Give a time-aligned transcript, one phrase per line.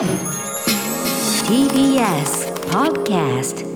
[0.00, 0.08] TBS
[2.70, 3.66] Podcast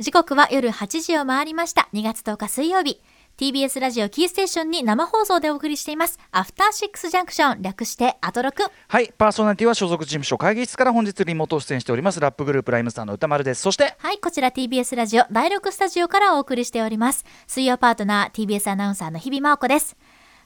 [0.00, 1.88] 時刻は夜8時を回りました。
[1.92, 3.00] 2月10日水曜日。
[3.38, 6.18] TBS ラジオキーステーションに生放送でお送りしています。
[6.32, 8.64] アフターシックスジャンクション略してアトロク。
[8.88, 9.12] はい。
[9.16, 12.18] パーソナリティは所属事務所会議室から本日リモート出演しております。
[12.18, 13.62] ラップグループライムスターの歌丸です。
[13.62, 14.18] そしてはい。
[14.18, 17.24] こちら TBS ラジオ第6スタジオからお送りしております。
[17.46, 19.96] 水曜パートナー TBS アナウンサーの日々真央子です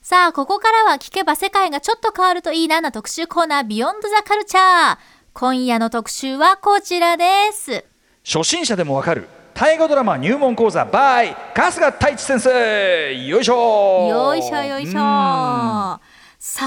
[0.09, 4.99] さあここからは聞けば世界がちょっと変わるといいなな特集コーナービヨンドザカルチャー
[5.33, 7.85] 今夜の特集はこちらです。
[8.25, 13.27] 初心者でもわかる大河ドラマ入門講座 by 春日太一先生。
[13.27, 14.07] よいしょ。
[14.09, 14.93] よいしょよいしょ。
[14.95, 16.01] さ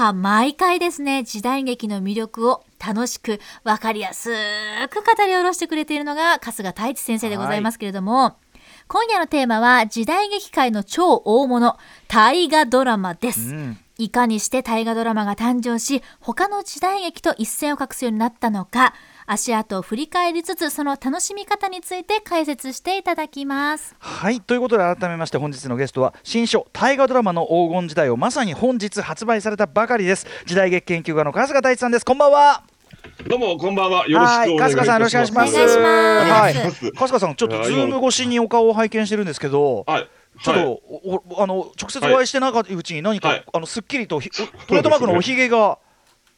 [0.08, 4.28] あ毎回ですね時代劇の魅力を楽しく分かりやす
[4.90, 8.36] く語り下ろしてくれているのが春日太一先生でございますけれども、
[8.92, 13.78] 今夜のテーマは時代劇界の超大物大河ドラマです、うん。
[13.98, 18.92] いかにして大河ドラマが誕生し他の時代劇と一線を画すようになったのか
[19.26, 23.94] 足跡を振り返りつつその楽しみ方について解説していただきます。
[24.00, 24.40] はい。
[24.40, 30.26] ということで改めまして本日のゲストは新書大河ドラマの黄金時代をまさに本日発売されたばかりです。
[30.46, 32.04] 時代劇研究家の春日太一さんです。
[32.04, 32.64] こんばんは
[33.28, 34.08] どうもこんばんは。
[34.08, 34.80] よろしくお願いします。
[34.80, 35.56] はい春日さんよろしくお願いします。
[35.56, 36.84] お願いします。
[36.84, 36.92] はい。
[36.96, 40.08] 春日さんちょっとズーム越しにお顔を拝見してるんですけどはい。
[40.42, 40.68] ちょっと、はい。
[40.68, 43.44] おおあの直接お会いしてなかったうちに何か、はい。
[43.52, 45.78] あのすっきりとトレードマークのおひげが、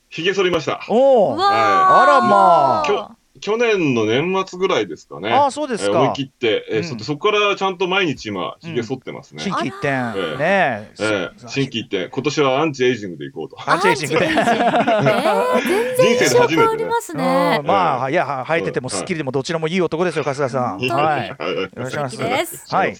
[0.08, 0.84] ひげ剃りました。
[0.88, 5.32] おおあらまあ去年の年末ぐらいですかね。
[5.32, 5.90] あそうですか。
[5.90, 6.98] えー思い切って、えーうん。
[7.00, 9.42] そそこからちゃんと毎日今ひげ剃ってますね。
[9.42, 10.92] 心機一転あらねえ。
[11.00, 13.56] えー心機一転、今年はアンチエイジングでいこうと。
[13.70, 14.18] アンチエイジング。
[14.20, 17.58] でアンチエイジングえー全然印象変わりますね。
[17.60, 17.66] うん。
[17.66, 20.78] まあいやは生えててもすっきりでもどちらもいい男ですよ春日さん。
[20.78, 21.28] はい。
[21.28, 21.36] よ
[21.76, 22.94] ろしくお願いしますはい。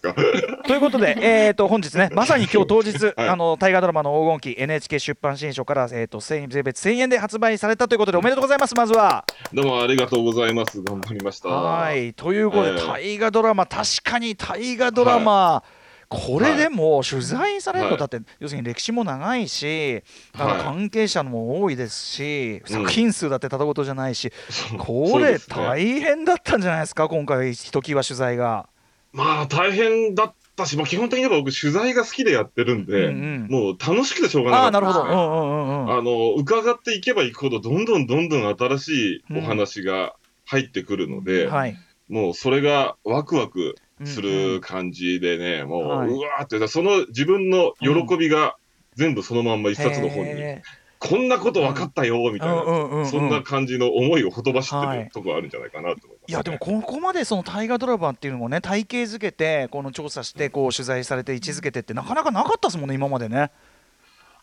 [0.66, 3.28] ということで、えー、と本日ね、まさに今日当日、 はい。
[3.28, 9.24] あの大河ドラマの黄金期、NHK 出版新書から、えー、と1000税別1000円で発売されたということで、おめでとうございます、まずは。
[9.52, 10.31] どうもありがとうございます。
[10.34, 11.48] 頑張りました。
[11.48, 12.14] はい。
[12.14, 15.62] ということで、えー大河ドラマ、確かに大河ドラマ、
[16.08, 17.98] これでも取材されるのはい。
[17.98, 20.02] だって、要するに歴史も長いし、
[20.36, 22.76] 関係者も多いですし、うん。
[22.84, 24.30] 作品数だってただごとじゃないし、
[24.78, 28.68] これ、大変だったんじゃないですか、今回、ひときわ取材が。
[29.12, 34.78] まあ大変だったし、まあ基本的には僕取材が好きでやってるんで、もう楽しくてしょうがなかった。
[34.78, 35.98] ああー、なるほど。
[35.98, 40.14] あの伺っていけばいくほど、どんどんどんどん新しいお話が
[40.52, 41.76] 入ってくるので、はい。
[42.08, 43.74] もうそれがワクワク
[44.04, 48.56] する感じでね、もう、はいうわーって、その自分の喜びが
[48.94, 50.62] 全部そのまんま一冊の本に、へ
[50.98, 53.06] こんなこと分かったよみたいな、うんうんうんうん。
[53.06, 63.50] そんな感じの思いをほとばしってはいるとこあるんじゃないかなと思います、いやでもここまでその大河ドラマっていうのもね体系づけてこの調査してこう取材されて位置づけてってなかなかなかったですもんね今までね。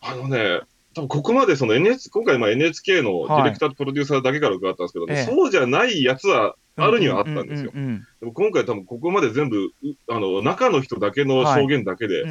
[0.02, 0.60] あのね、
[0.94, 5.24] 多分ここまでその NHK、今回まあ NHK のディレクターとプロデューサーだけから伺ったんですけど、ええ。
[5.24, 7.70] そうじゃないやつはあるにはあったんですよ。
[7.72, 9.70] でも今回多分ここまで全部、う
[10.08, 12.24] あの、中の人だけの証言だけで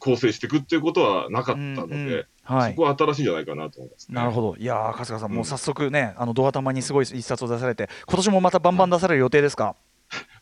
[0.00, 4.14] 構成していくっていうことはなかったので、そこは新しいんじゃないかなと思います、ね。
[4.14, 4.56] なるほど。
[4.58, 5.36] いやー春日さん、うん。
[5.36, 9.76] もう早速ねあのドア玉にすごい一冊を出されて今年もまたバンバン出される予定ですか、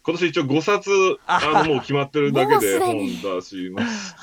[0.08, 0.90] 今年一応5冊、
[1.26, 4.16] ああの、もう決まってるだけです本出します。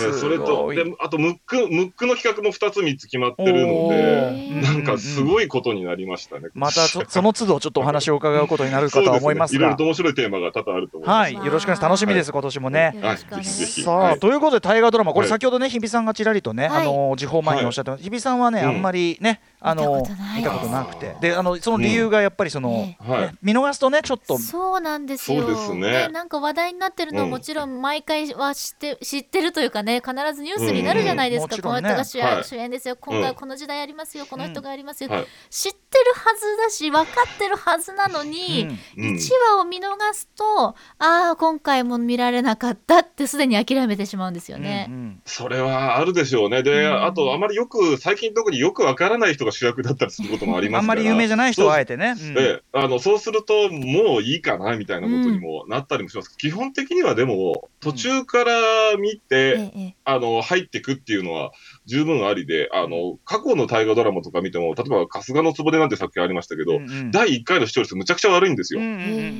[0.00, 0.76] えーそれと、い。
[0.76, 4.62] で、あと、ムック、ムックの企画も2つ3つ決まってるのおで、ー。
[4.62, 6.48] なんかすいごいことになりましたね。
[6.54, 9.58] またそ その都度ちょっとお話を伺うことになるかとは思いますが。
[9.58, 11.34] すねいろいろと面白いテーマが多々あると思います。
[11.34, 11.46] はい。
[11.46, 11.82] よろしくお願いします。
[11.82, 12.98] 楽しみです今年もね。
[13.02, 13.16] はい。
[13.18, 13.82] ぜひぜひ。
[13.82, 14.18] さあ、はい。
[14.18, 15.12] ということで大河ドラマ。
[15.12, 15.28] これはい。
[15.28, 16.82] 先ほどね日比さんがちらりとね、はい。
[16.82, 18.68] あの時報前におっしゃってます、日比さんはね、うん。
[18.68, 20.44] あんまりねあの見たことないです。
[20.44, 21.16] 見たことなくて。
[21.20, 23.20] であのその理由がやっぱりその、えはい。
[23.22, 24.38] ね見逃すとねちょっと。
[24.38, 25.42] そうなんですよ。
[25.42, 26.08] そうですね。
[26.08, 27.30] なんか話題になってるのはうん。
[27.30, 31.62] もちろん毎回は知って知ってるというかね必ずニュースになるじゃないですか、うん。
[31.62, 32.44] この人が主演,、はい。
[32.44, 32.96] 主演ですよ。
[32.96, 35.26] 今回この時代やりますよ、この人がやりますよ、はい。
[35.50, 39.04] 知ってるはずだし分かってるはずなのに、うん。
[39.04, 39.14] うん。
[39.16, 44.86] 1話を見逃すとああ今回も見られなかったってすでに諦めてしまうんですよね。
[44.88, 45.22] うんうん。
[45.24, 46.62] それはあるでしょうね。
[46.62, 47.04] で、うん。
[47.04, 50.92] あと、あまりよく、最近特によくわからない人が主役だったりすることもありますから。
[50.92, 52.14] あんまり有名じゃない人はあえてね。
[52.18, 52.38] うん。
[52.38, 56.36] ええ、あのそうすると、もういいかなみたいなことにもなったりもします。
[56.36, 58.52] 基本的にはでも、途中から
[58.98, 61.52] 見て、ええあの入っていくっていうのは
[61.84, 67.10] 十分ありで、あの過去の大河ドラマとか見ても、例えば、春日の壺なんて作品ありましたけど、うんうん。
[67.10, 68.80] 第1回の視聴率むちゃくちゃ悪いんですよ。
[68.80, 68.98] うんうんうん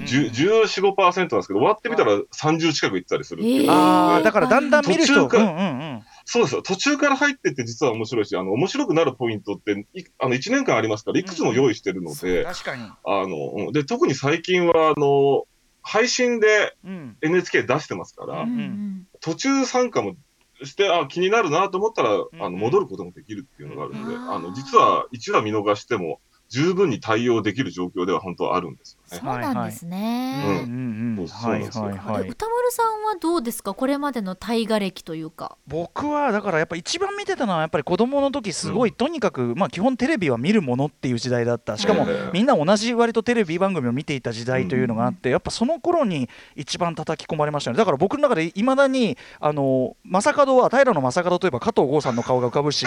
[0.09, 6.61] 10 14、5%なんですけど、終わってみたら30近くいってたりするっていう、えーああ、だからだんだん見る人途中からうんうんうんそうですよ。
[6.61, 12.83] 途中から入ってって実は面白いし、あの、面白くなるポイントって、いあの、1年間ありますから、いくつも用意してるので、確かに。
[12.83, 15.47] あの、うんで、特に最近は、あの、
[15.81, 17.17] 配信でうん。
[17.23, 20.17] NHK 出してますから、うんうんうん途中参加も
[20.63, 26.21] して、あ、気になるなと思ったら、んあの、戻ることもできるっていうのがあるので、うんあの、実は1話見逃しても、
[26.51, 29.39] 十分に対応できる状況では本当はあるんですよそうね。
[29.39, 30.43] なんですね。
[30.47, 30.53] うん。
[30.53, 31.69] うんうんそうはいはい
[31.99, 32.23] はい。
[32.25, 33.75] で歌丸さんはどうですか？
[33.75, 35.57] これまでの大河歴というか。
[35.67, 41.77] 僕はだからやっぱ一番見てたのはやっぱり子供の時すごい、うとにかくまあ基本テレビは見るものっていう時代だった。
[41.77, 47.77] しかもええみんな同じ割とテレビ番組を見ていた時代というのがあって、やっぱその頃に一番叩き込まれましたね。
[47.77, 52.87] だから僕の中でいまだにあの正門は平野正門といえば加藤剛さんの顔が浮かぶし。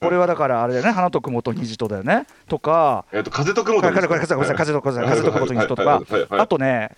[0.00, 0.90] これはだからあれだよね。
[0.92, 2.26] 花と雲と虹とだよね。
[2.48, 4.80] とかえっと、風と雲とこれこれ風と風と
[5.22, 5.84] 風と風と雲と虹とと
[6.28, 6.42] か。
[6.42, 6.96] あとね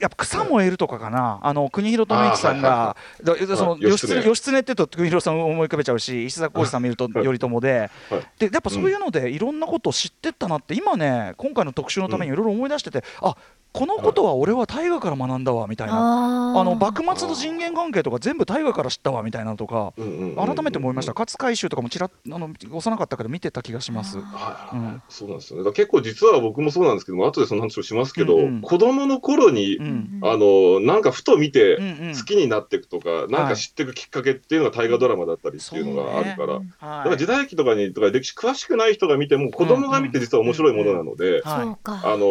[0.00, 4.18] やっぱ草燃えるとかかな、あの国広智之さんが、だそのはい義経。
[4.18, 7.12] って言うと国広さんを思い浮かべちゃうし、石坂浩二さん見るとはい。
[7.12, 13.36] 頼朝で、はいでやっぱそういうのでいろんなことを知ってったなって、今ね、今回の特集のためにいろいろ思い出してて、あ
[13.74, 24.18] このことは俺は大河から学んだわみたいな、あの幕末の人間関係とか全部大河から知ったわみたいなのとか、改めて思いました、勝海舟とかもちらっあの幼かったけど見てた気がします。
[24.18, 25.02] はいうん。
[25.08, 25.64] そうなんですよね。
[25.64, 28.60] だから結構実は僕もそうなんですけども、後でその話をしますけど、うんうん。
[28.60, 32.14] 子供の頃に、うんあの、なんかふと見てうんうん。
[32.14, 36.66] 好きになっていくとか、なんか知っていくきっかけっていうのが大河ドラマだったりっていうのがあるから、ね。
[36.80, 37.04] だはい。
[37.04, 41.64] から時代劇とかにとか歴史詳しくない人が見ても、子供が見て実は面白いものなので、はい。
[41.64, 42.00] そうか。
[42.04, 42.26] あの、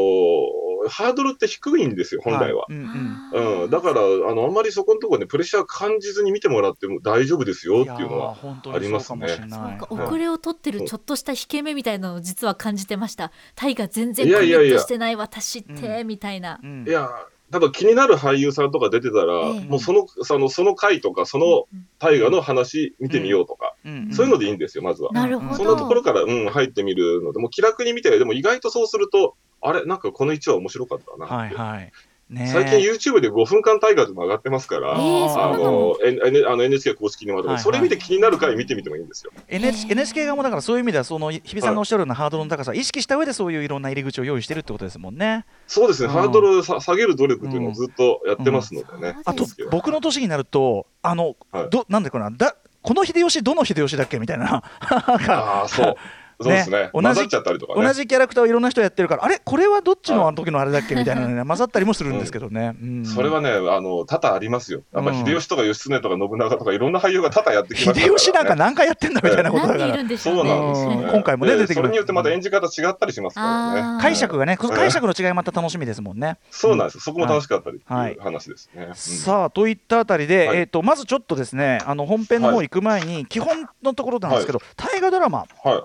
[0.89, 2.65] ハードルって低いんですよ、本来は。
[2.69, 8.35] いうんだから、あの、あんまりそこのところね、プレッシャー感じずに見てもらっても大丈夫ですよっていうのは。
[8.73, 9.77] ありますかもしれそうない。
[9.77, 13.31] かはい遅れを取ってるちょっとした引け目みたいなのを実は感じてました。
[13.55, 16.59] タイが全然いコミやいやいやットしてない私ってみたいな。
[16.63, 17.09] うんいや、
[17.53, 21.65] ただ気になる俳優さんとか出てたら、ええもうその、その、その回とか、その
[21.99, 25.11] 大河の話見てみようとか、うんそういうのでいいんですよ、まずは。
[25.11, 25.55] なるほど。
[25.57, 31.27] そんなところから、うん、入ってみるので、もう気楽に見て、でも意外とそうすると、あれ、なんかこの1話面白かったな。
[31.27, 31.91] はいはい。
[32.33, 32.49] ね。
[32.51, 35.63] 最近 YouTube で5分間大河でも上がってますから、えーあの？
[35.63, 37.63] の、N- N- あの NHK 公式にまで、はいはい。
[37.63, 39.31] それ見て気になる回見てみてもいいんですよ。
[39.47, 45.45] NH NHK 側もだからそういう意味ではその日比さんがおっしゃるようなハードルの高さを意識した上でそういういろんな入り口を用意してるってことですもんね。
[45.67, 46.13] そうですね、うん。
[46.13, 49.15] ハードルさ下げる努力っていうのをずっとやってますのでね。
[49.17, 49.21] うん。
[49.25, 51.69] あと僕の年になるとあの、はい。
[51.69, 54.61] どなんでかなだこの秀吉どの秀吉だっけみたいな。
[54.81, 55.95] あ、そう。
[56.43, 56.89] そうですね。
[56.93, 57.83] 同じ混ざっちゃったりとかね。
[57.85, 59.39] 同じキャラクターをいろんな人やってるからあれ？
[59.43, 60.95] これはどっちのあの時のあれだっけ？
[60.95, 62.75] みたいなのね 混ざったりもするんですけどね。
[62.81, 64.81] うんそれはね、あの、多々ありますよ。
[64.93, 68.09] やっぱうん秀吉とか義経とか信長とかいろんな俳優が多々やってきましたから、ね。
[68.09, 70.35] 秀吉なんか何回やってんだみたいなことだから何人いるんでしそう。
[70.45, 70.95] なんですよね。
[71.03, 74.01] うん今回もねで出てきそれによってまた演じ方違ったりしますからね。
[74.01, 76.37] 解釈がね解釈の違いまた楽しみですもんね。
[76.49, 76.99] そうなんです。
[76.99, 78.85] そこも楽しかったりってはいいう話ですね。
[78.89, 85.83] うんさあといったあたりで、はいえー、とまずちょっとですねあの本編の方行く前に、基本のところなんですけど、大河ドラマはい。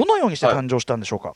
[0.00, 1.34] どのようにして誕生したんでしょうか、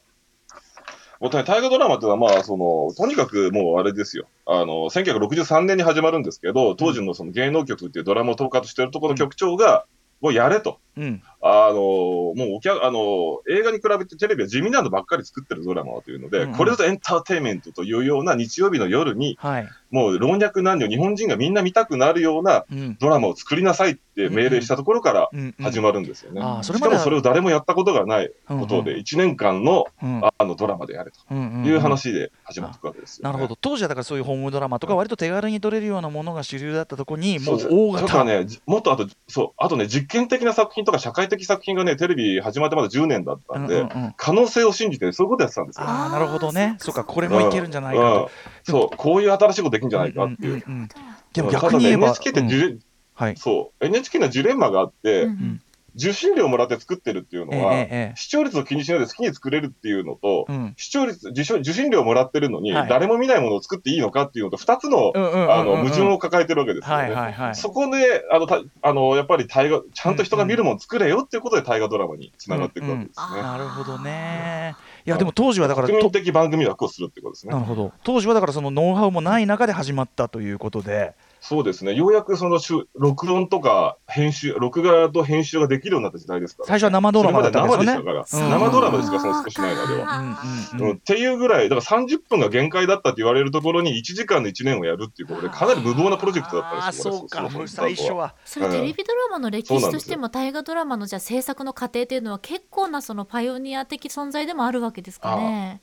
[1.21, 4.27] もう大河ドラマっていうのは、まあ、その、とにかくもうあれですよ。
[4.47, 9.85] あの、1963年に始まるんですけど、当時のその芸能局っていうドラマを統括しているところの局長が、
[10.23, 10.81] もうやれと。
[10.97, 16.57] うんあの、もうお客、あの、映画に比べてテレビは地味なのばっかり作ってるドラマというので、うんうん。
[16.57, 19.69] これぞエンターテインメントというような日曜日の夜に、はい。
[19.91, 22.97] もう老若男女、日本人がみんな見たくなるようなうん。
[22.99, 26.41] ドラマを作りなさいって命令したところからうん始まるんですよね。
[26.63, 30.23] しかもそれを誰もやったことがないうんことで、1年間のうん。
[30.25, 33.33] あのドラマでやれという話で始まっていくわけですよ、ね。
[33.33, 33.57] なるほど。
[33.61, 44.15] 当時はだからそういうホームドラマとか割と手軽に撮れるようなものが主流だったところにもう大型とかね、じもっとあと、そう、あとね、実験的な作品とか社会的作品がね、テレビ始まってまだ10年だったんで、うんうんうん。
[44.17, 45.87] 可能性を信じてそういうことやってたんですよ。
[45.89, 46.77] ああなるほどね。
[46.79, 48.31] そうかそっかこれもいけるんじゃないかうんと、
[48.63, 50.53] そう、こういう新しいことできるんじゃないかっていう。
[50.53, 50.89] んんんうん。
[51.33, 52.77] でも逆に言えば、NHK ってジレ、
[53.15, 53.37] はい。
[53.37, 55.61] そう、NHK のジレンマがあって、うん
[55.97, 60.75] 受信料もらって作ってるっていうのええは、ええ視聴率を気にしないで好きに作れるっていうのと、うん。
[60.77, 62.89] 視聴率受賞、受信料もらってるのに、はい。
[62.89, 67.03] 誰も見ないものを作っていいのかっていうのと、二つの、矛盾を抱えてるわけですよね。
[67.03, 67.55] はいはいはい。
[67.55, 73.27] そこで、あの、たあの、やっぱり大河、ちゃんと人が見るもの作れよっていうことで大河ドラマにつながっていくわけですね。
[73.31, 74.75] うんうんなるほどね。
[75.07, 77.53] いやでも当時はだから国民と的番組枠をするってことですね。
[77.53, 77.93] なるほど。
[78.03, 81.15] 当時はだからそのノウハウもない中で始まったということで
[81.47, 81.95] そうですね。
[81.95, 90.19] ようやくそのしゅ録音とか編集、録画と編集ができるようになった時代ですから、最初は生ドラマだったんですよね生でしたから、うん生ドラマですから、その少し前までは。
[90.21, 90.37] うんうん
[90.81, 97.13] うんうんっていうぐらい、だから30分が限界だったと言われるところに1時間の1年をやるっていうことで、かなり無謀なプロジェクトだったんですよ。
[97.13, 98.13] そうか最初。
[98.13, 105.83] はそれテレビドラマの歴史としても大河ドラマのじゃあ制作の過程っていうのは結構なそのパイオニア的存在でもあるわけですかね。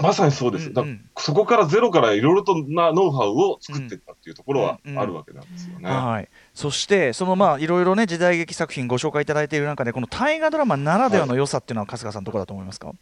[0.00, 0.72] まさにそうです。
[0.72, 1.10] だうんうん。
[1.16, 5.88] そこからゼロからいろいろとなノウハウを作っていったっていうところはうんうんあるわけなんですよね。
[5.88, 12.92] はい、そしてそのまあいろいろね時代劇作品ご紹介いただいている中でこの大河ドラマならではの良さっていうのは春日さんどこだと思いますか、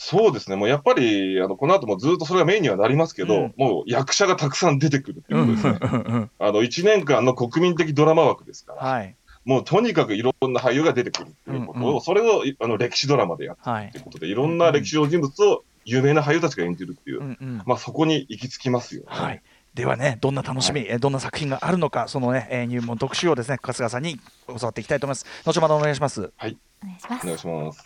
[0.00, 3.54] そうですね、もうやっぱり、あのこの後もずっとそれがメインにはなりますけど、うん。
[3.56, 5.78] もう役者がたくさん出てくるっていうことですね。
[5.82, 6.30] うん。
[6.38, 9.16] あの1年間の国民的ドラマ枠ですから、はい。
[9.44, 12.00] もうとにかくいろんな俳優が出てくるっていうことを、うんうん。
[12.00, 19.06] それをいあの歴史ドラマでやってはいということで、いろんな歴史上人物を有名な俳優たちが演じるっていう、うんうんまあ、そこに行き着きますよ、ね。
[19.08, 19.42] はい。
[19.74, 25.26] ではね、どんな楽しみ、えーどんな作品があるのか、そのね、えー入門特集をですね、春日さんに教わっていきたいと思います。
[25.44, 26.20] 後ほどお願いします。
[26.20, 26.56] お願い
[26.98, 27.84] しますお願いします。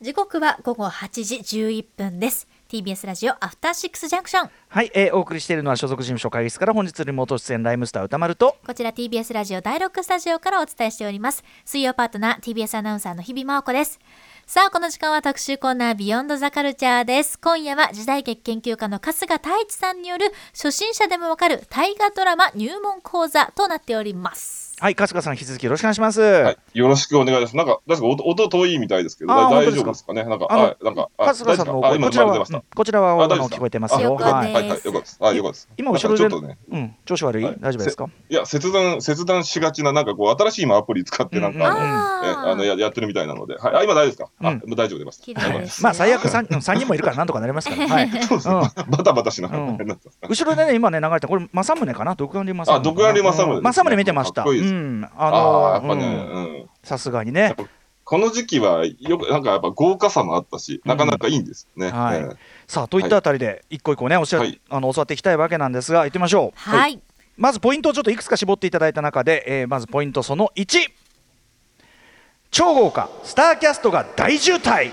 [0.00, 8.56] 時刻は午後8時11分です TBS ラジオアフターシックスジャンクションはい、えーお送りしているのは所属事務所会議室から本日リモート出演ライムスター歌丸と。
[8.64, 11.42] こちら TBS ラジオ第6スタジオからお伝えしております。
[11.64, 13.98] 水曜パートナー TBS アナウンサーの日々真央子です。
[14.46, 17.40] さあこの時間は特集コーナービヨンドザカルチャーです。
[17.40, 26.22] 今夜は時代劇研究家の春日太一さんによる初心者でもわかる大河ドラマ入門講座となっておりますはい、春日さん、引き続きよろしくお願いします。
[26.22, 27.56] はい、よろしくお願いします。
[27.58, 30.24] なんか、確か音音遠いみたいですけど、大丈夫ですかね？
[30.24, 32.62] なんか、はい、なんか、あ春日さんのこちらは、うん。
[32.74, 34.14] こちらはあの聞こえてますよ。
[34.14, 34.52] はい。
[34.54, 35.18] はい、はい、よかったです。
[35.20, 35.68] あ、よかったです。
[35.76, 38.06] 今後ろでちょっとね、うん、調子悪い、はい大丈夫ですか？
[38.30, 45.20] いや、切断、切断しがちな、なんかこう、新しい今アプリ使って、なんうんか、あの、あーえあのややってるみたいなので、はい、あ、今大丈夫ですか、あ、うんもう大丈夫出まし
[45.82, 47.86] まあ、最悪三、うん三人もいるから、なんとかなりますから。
[47.86, 48.10] はい。
[48.24, 49.76] そうですね、うんバタバタしながら、
[50.26, 52.80] 後ろでね、今ね、流れて、これ、政宗かな、独眼流政宗。
[52.80, 54.42] あ独眼流政宗政宗見てました。
[54.42, 54.69] かっこいいですうん、
[55.16, 56.44] ああのあ、やっぱね、うん。
[56.44, 56.66] うん。
[56.82, 57.56] さすがにね。
[58.04, 61.92] この時期は、よく、なんかやっぱ豪華さもあったし、なかなかいいんですよね。
[61.92, 62.18] はい。
[62.18, 62.36] ええ。
[62.66, 64.60] さあ、といったあたりで、一個一個ね、おしゃ、はい。
[64.68, 66.58] あの、教わっていきたいわけなんですが、行ってみましょう。
[66.58, 67.00] はい、
[67.36, 70.90] まずポイントをちょっといくつか絞っていただいた中で、えーまずポイントその1
[72.50, 74.90] 超豪華スターキャストが大渋滞。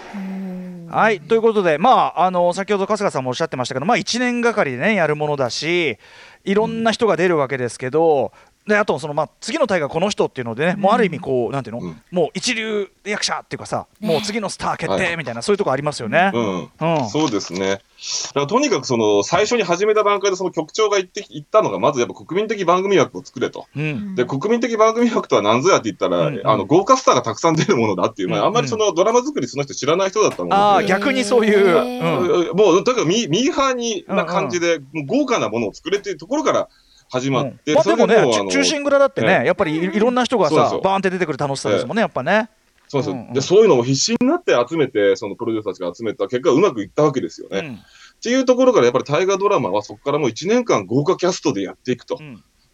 [0.90, 1.20] はい。
[1.20, 5.98] ということで、まあ、あの先ほど春日さんもおっしゃってましたけど、まあ、1年がかりで、ね、やるものだし
[6.46, 8.32] いろんな人が出るわけですけど、
[8.68, 15.00] であとその、まあ、次の大河この人っていうのでね、もうある意味こうなんていうの、うんもう一流役者っていうかさ、ねもう次のスター決はい。
[15.00, 16.32] 定みたいな、そういうとこありますよね。
[16.34, 16.70] うん。
[16.80, 17.10] うん。
[17.10, 17.60] そうですね。
[17.70, 23.66] だからとにかくその最初に始めた段階でその局長が言って言ったのが、まずやっぱ国民的番組枠を作れと。
[23.76, 24.16] うん。
[24.16, 26.36] で、国民的番組枠とは何ぞやって言ったら、うん。
[26.36, 28.44] うんあの豪華スターがたくさん出るものだっていう、まあ、うん。
[28.44, 30.56] うんあんまりそのドラマ作りその人知らない人だったもので。
[30.56, 32.58] ああ逆にそういう、うん。
[32.58, 36.70] もう、とにかくミミーハーにな感じで、もう豪華なものを作れっていうところから
[37.10, 42.50] 始まって、まあ、そでもね中心蔵だってね、えやっぱりいいろんな人がさバーンって出てくる楽しさですもんねやっぱね。
[42.90, 47.60] そうですでそういうのを必死になって集めて、そのプロデューサーたちが集めた結果、うまくいったわけですよね。
[47.60, 47.80] うん
[48.18, 52.20] っていうところから、やっぱり大河ドラマはそこからもう1年間豪華キャストでやっていくと。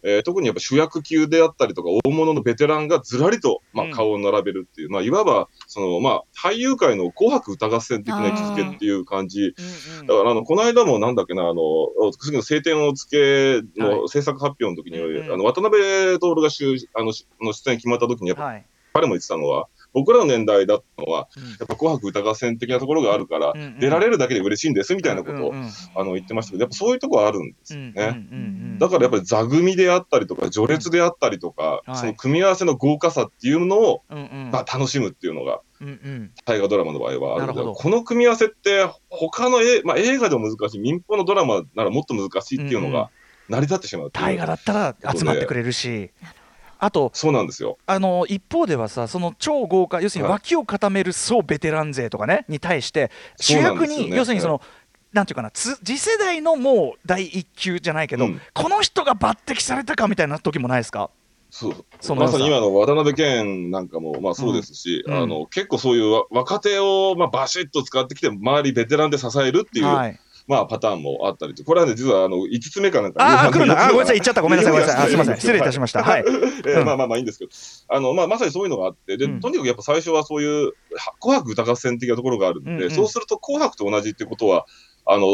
[0.04, 9.54] うんえー特にやっぱ主役級であったりとか、大物のベテランがずらりと、まあうん、顔を並べるっていう、まあ、いわば、その、まあ、俳優界の紅白歌合戦的な位置づけっていう感じ。
[10.06, 11.62] だから、あの、この間もなんだっけな、あの、
[12.18, 15.32] 次の晴天をつけの制作発表の時に、うんうん。
[15.32, 18.64] あの、渡辺徹が主あのしの出演決まった時に、やっぱはい。
[18.92, 21.44] 彼も言ってたのは、僕らの年代だったのは、うん。
[21.44, 27.92] やっぱ紅白歌合戦的なところがあるから、うんうん出られるだけで嬉しいんですみたいなことを、うんうんあの言ってましたけど、やっぱそういうところあるんですよね。
[27.96, 28.10] うんうんう
[28.72, 31.96] んだからやっぱり座組であったりとか、序列であったりとか、はい。
[31.96, 34.50] その組み合わせの豪華さっていうのを、うんうん。
[34.52, 36.30] まあ、楽しむっていうのが、うんうん。
[36.44, 42.92] 大河ドラマの場合はあるので、この組み合わせって、他のえ、まあ、映画でも難しい、民放のドラマならもっと難しいっていうのうんうん。
[42.92, 43.10] が
[43.48, 44.24] 成り立ってしまうっていう。
[44.24, 46.10] 大河だったら集まってくれるし
[46.78, 47.78] あとそうなんですよ。
[47.86, 50.38] あの一方ではさその超豪華要するにはい。
[50.38, 54.60] 脇を固める総ベテラン勢とかねに対して主役に要するにその
[55.12, 58.40] なんていうかなつ次世代のもう第一級じゃないけど、うん。
[58.52, 61.10] この人が抜擢されたかみたいな時もないですか？
[61.50, 61.84] そう。
[62.00, 65.14] そのまさに今の渡辺謙なんかもまあそうですし、うん。
[65.14, 73.82] あの結構そういうわ若手をまあバシッと使ってきて、周りベテランで支えるっていう、はいまあ、パターンもあったりと、これはね、実はあの5つ目かなんか、ああ、来るんだ。
[73.82, 74.42] あ、ごめんなさい、言っちゃった。
[74.42, 75.04] ごめんなさい、ごめんなさい。
[75.04, 75.36] あすみません。
[75.36, 76.02] 失礼いたしました。
[76.02, 76.24] はい。
[76.28, 77.50] えーまあまあまあいいんですけど、
[77.88, 84.66] あのまあ、まさにそういうのがあって、でうんとにかくやっぱ最初はそういうは紅白歌合戦的なところがあるんで、そうすると紅白と同じってことは、
[85.06, 85.26] あの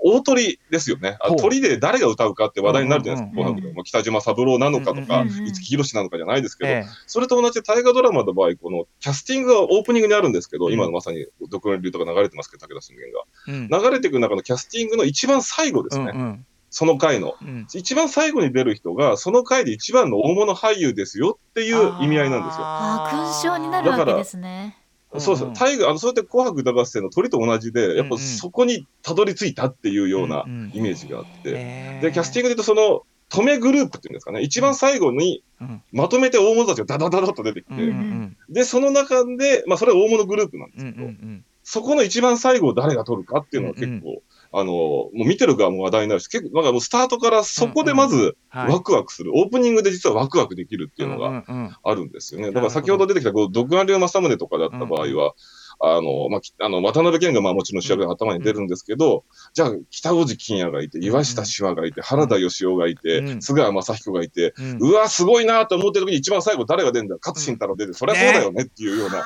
[0.00, 10.72] 大鳥ですよね、鳥で誰が歌うかって話題になるじゃないですか、で、まあ、北島三郎なのかとか、五木ひろしなのかじゃないですけど、えそれと同じで大河ドラマの場合、このキャスティングがオープニングにあるんですけど、うん。
[10.72, 13.70] 今のまさにドクロ流とか流れてますけど、武田信玄。
[13.70, 13.80] が。
[13.80, 16.46] 流れていく中のキャスティングの一番最後ですね、うんうん。
[16.70, 17.34] その回の。
[17.40, 17.66] うん。
[17.72, 22.64] 一番最後に出る人が、その回で一番の大物俳優ですよっていう意味合いなんですよ。
[22.64, 24.76] ああ、勲章になるわけですね。
[25.20, 35.82] そうそう、タイガー、あの、そうやって紅白歌合戦の鳥と同じで、やっぱそこにたどり着いたっていうようなイメージがあって、ええで、キャスティングで言うと、その、止めグループっていうんですかね、一番最後にうん。
[35.90, 41.44] まとめて大物たちがダダダダッと出てきて、うんうんで、その中で、まあ、それは大物グループなんでうんうんうすけど、ん。
[41.64, 44.22] そこの一番最後を誰が取るかっていうのは結構、
[44.58, 48.72] あの、もう見てる側も話題になるし、結構、なんかもうスタートからそこでまずはい。
[48.72, 52.46] ワクワクする、オープニングで実はワクワクできるっていうのがんうんあるんですよね。
[52.46, 52.68] なるほど。
[52.68, 55.34] だから先ほど出てきた、こう、独眼竜政宗とかだった場合は、
[55.78, 63.40] あの、まあ、きあの、渡辺謙がまあもちろん主役で頭に出るんですけど、じゃあ、北大路欣也がいて、岩下志和がいて、原田義雄がいて、うん。
[63.40, 69.22] 津川雅彦がいて、うわ、すごいなと思ってる時に一番最後誰が出るんだ勝新太郎出て、そりゃそうだよねっていうような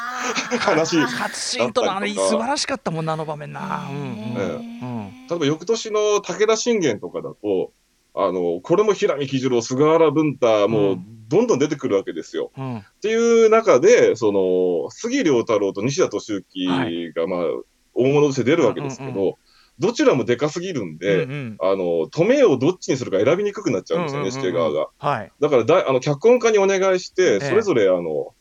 [0.58, 0.98] 話。
[0.98, 3.88] 初シーンとのあれ素晴らしかったもんなあの場面な。
[5.28, 7.72] 例えば翌年の武田信玄とかだと、
[8.14, 10.98] あの、これも平見喜次郎、菅原文太、もう
[11.30, 12.50] どんどん出てくるわけですよ。
[12.58, 16.34] うんっていう中で、その、杉良太郎と西田敏
[16.66, 17.40] は行が、まあ、
[17.94, 19.34] 大物として出るわけですけど、うんう
[19.78, 21.76] どちらもでかすぎるんで、うんうんあの、
[22.10, 24.90] 止めをどっちにするか選びにくくなっちゃうんですよね、うんうんうんうん SK 側が。
[24.98, 25.32] はい。
[25.40, 28.34] だからだい、あの、脚本家にお願いして、ええそれぞれ、あの、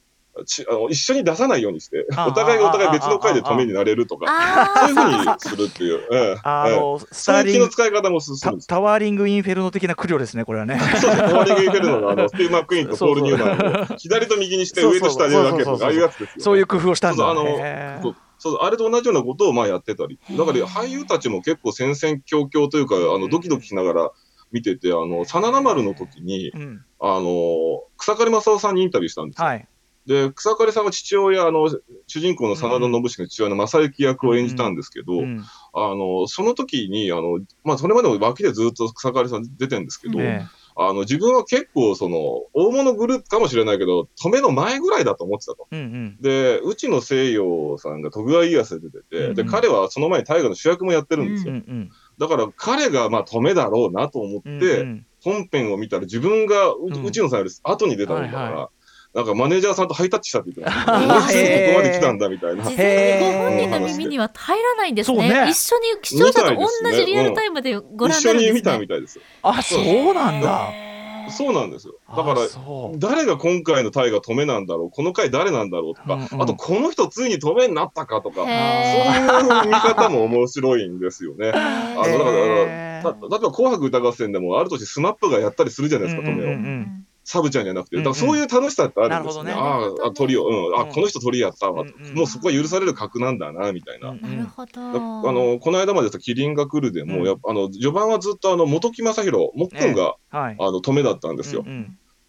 [0.46, 8.62] ちあの一緒に出さないようにして、あお互いがお互い別の回で止めになれるとか、あそういうふうにするっていう、ええええあのスターリング使い方も進タむ。
[8.62, 10.80] タワーリングインフェルノ的な苦慮ですねこれはね。
[11.00, 16.34] そうですね、ワーリング・インフェルノのあの、 スティーブ・マックイーンとポール・ニューマンを左と右にして 上と下に分けるああいうやつですよ、ね。
[16.40, 17.24] そういう工夫をしたんだ。
[17.24, 20.18] そうそうあのへーそうそうあれと同じようなことをまあやってたり。
[20.32, 24.12] だから俳優たちも結構戦々恐々というか、あの、ドキドキしながら
[24.54, 29.46] 見てて、あの、真田丸の時に、うんあの、草刈正雄さんにインタビューしたんですよ。
[29.46, 29.68] はい。
[30.10, 31.70] で、草刈さんは父親、あの、
[32.08, 42.18] 主人公の真田信繁の父親の正幸役を演じたんですけど、うんあの、その時に、あの、まあ、それまでも脇でずっと草刈さん出てるんですけど、ねあの、自分は結構、その、
[42.54, 45.68] 大物グループかもしれないけど、止めの前ぐらいだと思ってたと。
[45.70, 46.18] うんうん。
[46.22, 51.54] で、内野聖陽さんが徳川家康で出てて、うんで、彼はその前に大河の主役もやってるんですよ。
[51.54, 55.06] うんうんだから彼がまあ止めだろうなと思って、うんうん。
[55.22, 57.06] 本編を見たら自分がううん。
[57.06, 58.70] 内野さんより後に出たんだから、
[59.14, 61.00] なんかマネージャーさんとハイタッチしたって言ってました。
[61.00, 62.64] もうすぐここまで来たんだみたいな。
[62.64, 65.46] 事前にご本人の耳には入らないんですね。
[65.46, 68.34] ね一緒に視聴者と同じリアルタイムでご覧になるんですね。
[68.34, 69.20] 一緒に見たみたいです。
[69.42, 70.70] あそうなんだ。
[71.32, 71.96] そうなんですよ。
[72.10, 72.42] だから
[72.98, 81.52] 誰が今回のタイが止めなんだろうこの回誰なんだろうとか、うんうんあとこの人ついに止めになったかとか、そうへいう見方も面白いんですよね。
[81.54, 87.09] あのだから例えば紅白歌合戦でもある年スマップがやったりするじゃないですか、うんうん止めを。
[87.30, 87.96] うんサブちゃんじゃなくて。
[87.96, 88.06] うんうん。
[88.06, 89.52] だからそういう楽しさってあるんですよね。
[89.52, 90.02] なるあほどね。
[90.04, 90.92] あ、あトリを、うん、あ、うん。
[90.92, 92.16] この人トリやったわ、うんうん。
[92.16, 94.10] もうそこは許される格なんだな、みたいな。
[94.10, 94.72] うんなるほど。
[94.82, 94.92] だあ
[95.32, 97.24] の、この間までさ、キリンが来るでも、うん。
[97.26, 99.94] やっぱあの、序盤はずっとあの、本木正宏、もっくん。
[99.94, 100.56] が、はい。
[100.60, 101.64] あの、止めだったんですよ。
[101.64, 101.72] うん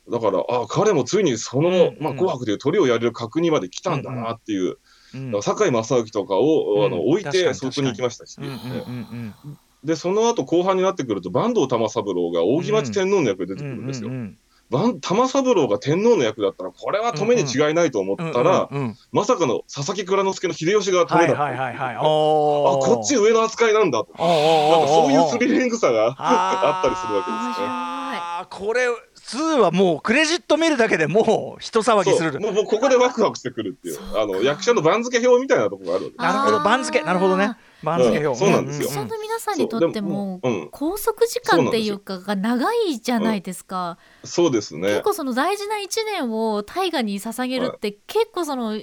[0.06, 0.12] うん。
[0.12, 4.76] だから、あ彼もついにその、うんまあ、紅白でいう鳥をやれる格にまで来たんだなっていう、
[5.14, 6.90] うんだから堺正明とかを、あうん。
[6.90, 14.10] の置いて、外に行きましたし、うんうんうんで、その後後半になってくると、坂東玉三郎が扇町天皇の役で出てくるんですよ。
[14.10, 14.38] うんうんばん
[14.70, 18.68] 玉三郎が天皇の役だったら、これは止めに違いないと思うんったら、
[19.10, 21.42] まさかの佐々木蔵之介の秀吉が止はいめだった。
[21.42, 21.96] はいはいはい。
[21.96, 27.66] あ、こっち上の扱いなんだなんかそういうスリリングさがあったりするわけですね。
[27.68, 32.40] あーこれ2はもうクレジット見るだけでもう人騒ぎする。
[32.40, 33.98] もうもうここでワクワクしてくるっていう。
[34.18, 37.02] あの役者の番付表みたいなところがあるわけなるほど番付。
[37.02, 38.88] なるほどね番付うん表そうなんですよ。
[38.88, 40.40] 記者の皆さんにとっても
[40.72, 43.98] 拘束時間っていうかが長いじゃないですか。
[44.24, 44.88] そうですね。
[44.88, 48.80] 結構その大事な1年を大河に捧げるって結構その俳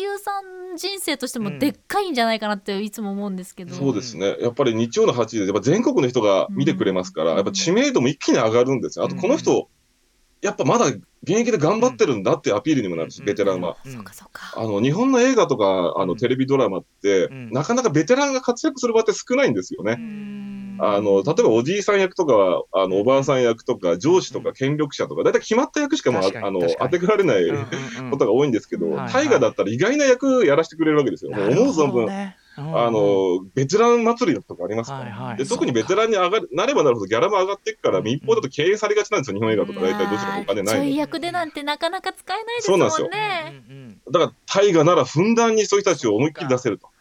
[0.00, 3.74] 優さん人生としてもでっかいんじゃないかなっていつも思うんですけど。
[3.74, 4.36] そうですね。
[4.40, 7.36] やっぱり日曜の8時でやっぱ全国の人が見てくれますから、うん。
[7.36, 9.04] やっぱ知名度も一気に上がるんですよ。
[9.04, 9.68] あとこの人、
[10.42, 11.02] やっぱまだ現
[11.38, 13.76] 役で頑張ってるんだっていうアピールにもなるし、ベテランは。
[13.86, 14.52] うんそうかそうか。
[14.56, 17.50] あの日本の映画とかあのテレビドラマって、うん。
[17.50, 19.96] なかなかベテランが活躍する場って少ないんですよね。
[19.98, 20.78] うん。
[20.80, 27.44] あの例えばおじいさん役とかはあのおばあさん役とか上司とか権力者とか大体決まった役しかもあの当てられない
[28.10, 31.30] ことが多いんですけど、大河だったら意外な役やらせてくれるわけですよ。
[31.30, 35.04] もう思う存分、ねあの、ベテラン祭りとかありますから。
[35.04, 35.36] はいはい。
[35.38, 38.04] で特にベテランに上がるなればなるほどギャラも上がっていくから、うん。
[38.04, 39.80] 民放だと敬遠されがちなんですよ、日本映画とか。
[39.80, 42.90] 大体どちらもお金ない役でなんてなかなか使えないですもんね。
[42.90, 46.91] そうなんうんうんだから大河ならふんだんにそういう人たちを思いっきり出せると。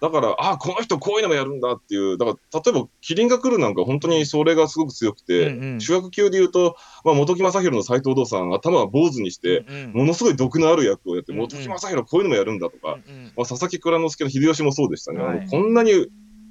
[0.00, 5.80] だから、ああ、この人こういうのもやるんだっていう、だから、例えば、キリンが来るなんか本当にそれがすごく強くて、うんうん。
[5.80, 11.48] 主役級で言うと、まあ、本木正宏の斎藤道さん、頭は坊主にして、うんものすごい毒のある役をやって、うんうん。
[11.48, 15.22] 本木正宏こういうのもやるんだとか、うんまあ、佐々木蔵之介の秀吉もそうでしたね。
[15.22, 15.46] はい。
[15.48, 16.08] こんなに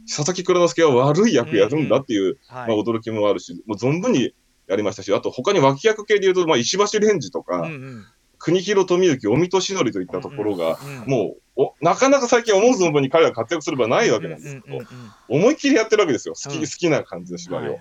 [0.08, 2.67] 佐々木蔵之介は悪い役やるんだっていう、はい。
[2.69, 4.34] まあ、驚きもあるし、もう存分に
[4.67, 8.05] やりましたし、あと他に脇役系で言うと、まあ、石橋蓮司とか、うんうん
[8.45, 10.77] 国広富之、尾身俊則といったところが、
[11.08, 14.81] もうお、なかなか最近思う存分に彼が活躍すればないわけなんですけど、
[15.27, 16.36] 思いっきりやってるわけですよ。
[16.36, 16.62] 好き、うん。
[16.62, 17.79] 好きな感じの芝居を。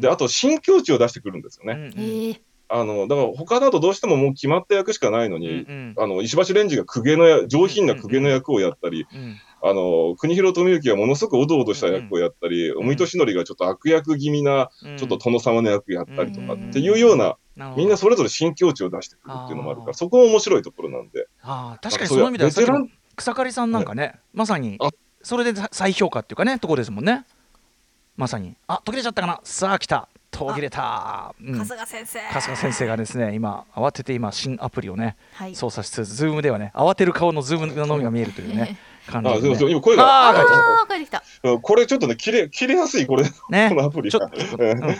[0.00, 2.40] で、あと、新境地を出してくるんですよね。
[2.68, 5.94] あの、だから他だとどうしてももう決まった役しかないのうんに、うん。
[5.98, 12.78] あの、石橋蓮司が公家のや、上品な公家の役をやったり、うんあの、国広富之はものすごくおどおどした役をやったり、ん。
[12.78, 14.96] おみとしのりがちょっと悪役気味な、うん。
[14.98, 17.38] ちょっと殿様の役やったりとかうんっていうような、
[17.74, 21.28] みんなそれぞれ新境地を出してくるっていうのもあるから、そこも面白いところなんで。
[21.40, 22.50] ああ確かにその意味では
[23.16, 24.90] 草刈さんなんかね、まさにあ。
[25.22, 27.24] それで再評価っていうかねとこですもんね。
[28.18, 28.56] まさに。
[28.66, 29.40] あ途切れちゃったかな。
[29.44, 30.08] さあ来た。
[30.30, 31.64] 途切れた、うん。
[31.64, 32.18] 春日先生。
[32.18, 35.54] 春日先生がですね今慌てて今新アプリをねはい。
[35.54, 40.28] 操作しつつズームではね慌てる顔のズームのみが見えるというね 感じね、すいません、今声が。
[40.30, 40.40] あ帰
[40.94, 41.22] ってきた。
[41.42, 43.68] うんこれちょっとね、切れ、切れやすい、これ、ね。
[43.68, 44.18] このアプリが。
[44.18, 44.30] ちょっ。
[44.30, 44.96] と、うん。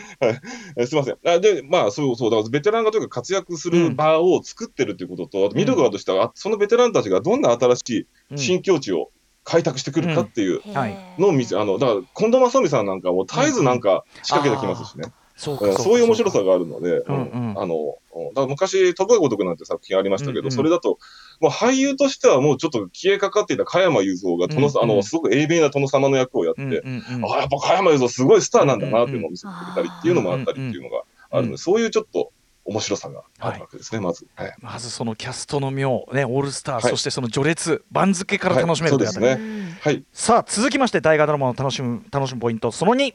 [0.77, 1.19] えすみません。
[1.27, 9.11] あで、まあ、そうそう、だからベテランがとにかく活躍する場を作ってるっていうことと、あと見る側としては、あそのベテランたちがどんな新しい新境地を
[9.45, 10.97] 開拓してくるかっていうはい。
[11.19, 15.05] のを見せ、あの、だから、近藤正美さんなんかも絶えずなんか仕掛けてきますしね。
[15.05, 17.55] うんそうかかそういう面白さがあるので、うんうん。
[17.61, 17.75] あの、
[18.15, 20.53] うんだから昔、徳川如くなんて作品ありましたけど、うんうん。
[20.53, 20.99] それだと、
[21.41, 27.33] もう俳優としてはもうちょっと消えかかっていた加山雄三が殿、うんうんあの、すごく英米な殿様の役をやって、うんうんうん。
[27.33, 31.51] あ、やっぱ加山雄三すごいスターなんだなっていうのを見せてくれたりっていうのもあったりっていうのがあるのうん。
[31.53, 32.33] で、そういうちょっと
[32.65, 34.27] 面白さがあるわけですね、まず。
[34.37, 34.55] はい。
[34.61, 36.91] まずそのキャストの妙、ね、オールスター、はい。
[36.91, 39.79] そしてその序列番付から楽しめるというあたり、はいそうですね。
[39.81, 40.05] はい。
[40.13, 43.15] さあ続きまして大河ドラマの楽しむ楽しむポイントその2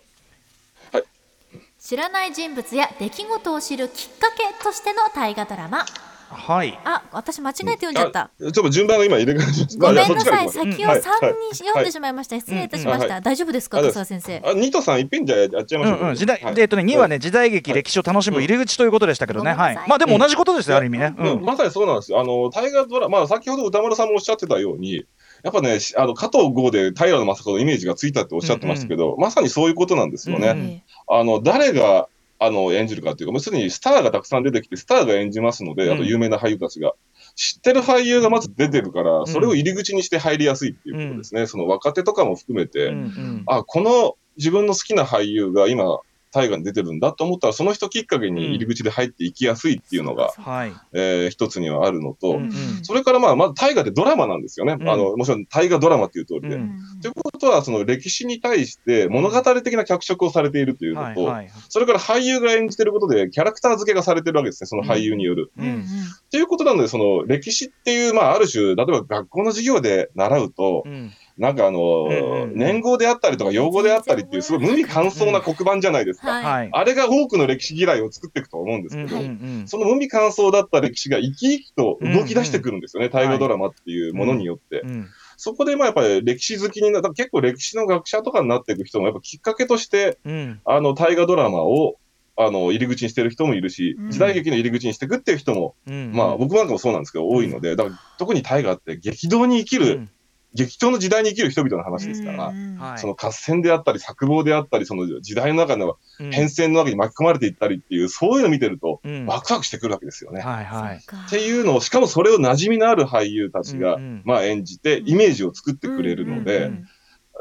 [1.79, 5.85] 知らない人物や出来事を知るきっかけとしての大河ドラマ
[6.31, 6.79] はい。
[6.85, 9.77] あ私間違えて読んじゃった、あちょっと順番が今入れ替わり。
[9.77, 13.79] ごめんなさい先をます3に読んでしまいました、失礼いたしました、うん大丈夫ですか？
[13.79, 14.41] あ春日先生。
[14.45, 15.99] あ、ニトさん一品じゃやっちゃいましょう。
[15.99, 16.55] うんうん、時代、はい。
[16.55, 19.75] でえっとね、2はね、時代劇、はい歴史を楽しむ入り口ということでしたけどね、はい。
[19.87, 21.13] まあでも同じことですよ、ある意味ね。
[21.41, 22.19] まさにそうなんですよ。
[22.19, 25.05] あの、大河ドラマ、まあ、先ほど歌丸さんもおっしゃってたように、
[25.43, 30.49] やっぱね、しあの、加藤剛で平野正門のイメージがついたっておっしゃってましたけど、まさにそういうことなんですよね。
[30.49, 30.57] うん。
[30.59, 32.07] えあの、誰が、
[32.39, 36.93] あの、演じるかっていうか、もうすでにスターがたくさん出てきて、スターが演じますので、あとうん有名な俳優たちが。
[37.35, 41.47] 知ってる俳優がまず出てるから、んそれを入り口にして入りやすいっていうことですね。
[41.47, 45.99] その若手とかも含めて、うんうんあ、この自分の好きな俳優が今、
[46.31, 50.73] 大河に出てるんだと思ったら、その人きっかけに入り口で入っていきやすいっていうのが、はい。
[50.93, 52.51] えー一つにはあるのと、うんうん
[52.83, 54.77] それからまあ、まず大河ってドラマなんですよね。
[54.79, 56.55] うんあの、もちろん大河ドラマっていう通りで。
[56.55, 61.51] うんということは、その歴史に対して物語的な脚色をされているというのと、はいはい。
[61.69, 65.51] それから俳優が演じてることでキャラクター付けがされてるわけですね、その俳優による。
[65.57, 65.85] ううんうんん。
[66.31, 76.67] ということなので、その歴史っていう、まあ、ある種、例えば学校の授業で習うと、うんなんかあの、年号であったりとか用語であったりっていう、すごい無味乾燥な黒板じゃないですか。
[76.71, 79.17] あれが多くの歴史嫌いを作っていくと思うんですけど、
[79.65, 84.81] その無味乾燥だった歴史が生き生きと動き出してくるんですよね、大河ドラマっていうものによって。
[84.81, 85.07] うん
[85.41, 90.59] そこで、まあやっぱり歴史好きになった、結構歴史の学者とかになっていく人も、やっぱきっかけとして、うん。
[90.65, 91.95] あの、大河ドラマを、
[92.35, 94.11] あの、入り口にしてる人もいるし、うん。
[94.11, 100.09] 時代劇の入り口にしていくっていう人も、うんまあ僕なんかもそうなんですけど、多いので、だから特に大河って激動に生きる、
[100.53, 106.31] 激闘の時代に生きる人々の話ですから、その合戦であったり、策謀であったり、その時代の中のうん。
[106.31, 109.25] 変遷の中に巻き込まれていったりっていう、そういうのを見てると、うん。
[109.25, 110.41] ワクワクしてくるわけですよね。
[110.41, 111.01] はいはい。
[111.01, 114.21] そっていうのを、しかもそれを馴染みのある俳優たちが、うんうん。
[114.25, 116.87] まあ演じて、イメージを作ってくれるのうんで、うん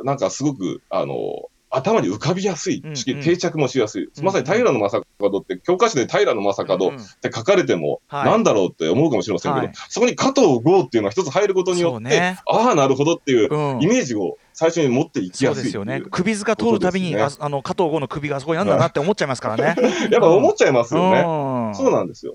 [0.04, 4.04] なんかすごく、あの、頭に浮かびやすい定着もしやすい。
[4.04, 8.24] うんまさに平野正門って、教科書で平野正門って書かれても、はい。
[8.26, 9.74] なんだろうって思うかもしれませんけど、はい。
[9.88, 13.82] そこに加藤剛っていうのは一つ入ることによって、ああ、なるほどっていううん。
[13.82, 16.10] イメージを最初に持っていきそやすいう。
[16.10, 19.76] 首塚通るたびに、 加藤剛の首があそこにあるんだなって思っちゃいますからね。
[20.10, 21.20] やっぱ思っちゃいますよね。
[21.20, 21.74] うん。
[21.74, 22.34] そうなんですよ。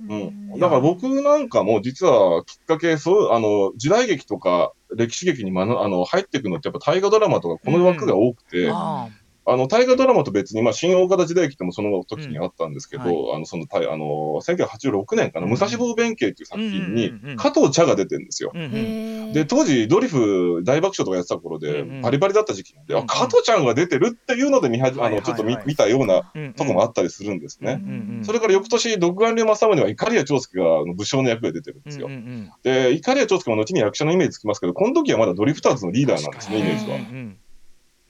[0.58, 9.08] だから僕なんかも実はきっかけ、そう、あの、時代劇とか歴史劇にまのあの入っていくのってやっぱ大河ドラマとかこの枠が多くて、あ
[9.46, 15.54] あの、大河ドラマと別に、まあ、新大型時代劇ってもその時にあったんですけど、うんあの、その、たあの、1986年かな、うん。
[15.54, 18.52] 武蔵坊弁慶っていう作品に加藤茶が出てるんですよ。
[18.56, 19.34] ーうんうん。
[19.34, 23.06] で、当時、ドリフ大爆笑とかやってた頃でバリバリだった時期なんで、うんうん。
[23.06, 25.22] あ、加藤ちゃんが出てるっていうので見はじ、あの、はいはい。
[25.22, 26.22] はいちょっと見見たような
[26.54, 27.82] とこもあったりするんですね。
[27.82, 28.26] うんうんうん。
[28.26, 32.08] それから翌年、独眼竜正宗は怒りや長介があの武将の役で出てるんですよ。
[32.08, 32.14] うん。
[32.14, 36.98] うんで、怒りや長介も後に役者のイメージつきますけど、この時はまだドリフターズのリーダーなんですね、イメージは。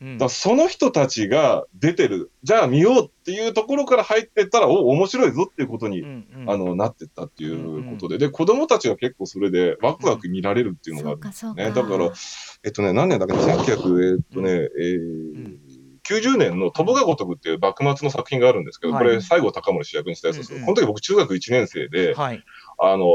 [0.02, 0.08] うん。
[0.08, 6.50] うんうんだその人たちが出てる、じゃあ見ようっていうところから入ってったら、お、面白いぞっていうことに、うんうん。
[6.50, 11.72] あの、なってったっていうことで、で、子供たちが結構それでワクワク見られるっていうのがあるんですそうかね。
[11.74, 11.90] そうか。
[11.90, 12.12] だから、
[12.66, 13.34] えっとね、何年だっけ？
[13.36, 15.58] な、1900、えっとね、えー
[16.06, 19.06] 90年の飛ぶが如くっていう幕末の作品があるんですけど、はい。
[19.06, 20.76] これ、西郷隆盛主役にしたやつですけど、うんうん。
[20.76, 22.44] この時僕中学1年生で、はい。
[22.86, 23.06] あの、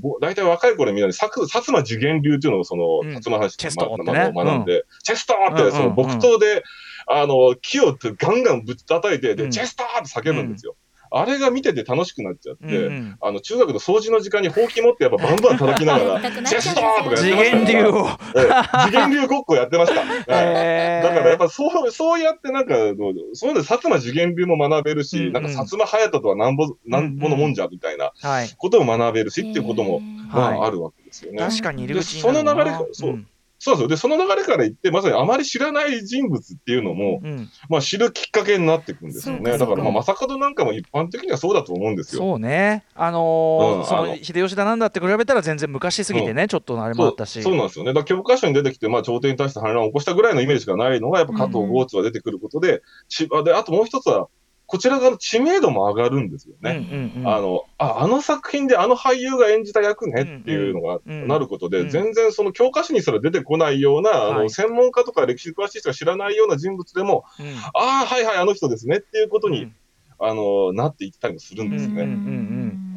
[0.00, 3.08] ぼ大体若い頃みんなで、薩薩摩次元流っていうのをその、うん。
[3.10, 4.32] 薩摩藩士チェストってね。
[4.32, 6.64] まま学んで、チェストーって、その木刀で、
[7.06, 9.50] あの、木をガンガンぶち叩いて、で、うん。
[9.50, 10.74] チェストーって叫ぶんですよ。
[11.12, 13.18] あれが見てて楽しくなっちゃって、うんうん。
[13.20, 17.56] あの中学の掃除の時間にほうき持ってやっぱバンバン叩きながらチェストとかやって次ました。
[17.56, 18.08] 元流を。
[18.36, 20.04] ええ次元流ごっこやってました。
[20.04, 25.32] だからやっぱそう、そうやってなんか、そういうので薩摩次元流も学べるし、うんうん。
[25.32, 28.50] なんか薩摩隼人とはなんぼ、なんぼのもんじゃみたいなはい。
[28.56, 30.68] ことを学べるしっていうことも、まあ、はい。
[30.68, 31.38] あるわけですよね。
[31.38, 33.24] 確かに入り口その流れそう
[33.62, 33.88] そうそう。
[33.88, 37.50] で、その流れから言って、まさにあまり知らない人物っていうのも、うん。
[37.68, 39.58] まあ知るきっかけになっていくんですよね。
[39.58, 42.22] だから、まあ、そう正門なんかも一般的にはそうだと思うんですよ。
[42.22, 42.84] そうね。
[42.94, 47.42] あのーそのうんあの秀吉だなんだって比べたら全然昔すぎてね、ちょっとあれもあったし。
[47.42, 47.92] そうなんですよね。
[47.92, 54.28] だ教科書に出てきて、まあ、朝廷に対して反乱を起こしたぐらいのイメージしかないのが、やっぱ加藤豪津は出てくることで、ちあで、あともう一つは、
[54.70, 56.86] こちら側の知名度も上がるんですよね。
[56.92, 57.28] うんうんうん。
[57.28, 69.74] あの、あ、あの作品であの俳優が演じた役ねっていうのがなることで、うん全然その教科書にすら出てこないような、あの、はい専門家とか歴史詳しい人が知らないような人物でも、うんああ、はいはい、あの人ですねっていうことに、うん
[70.20, 72.02] あの、なっていったりもするんですよね。
[72.02, 72.14] うんうん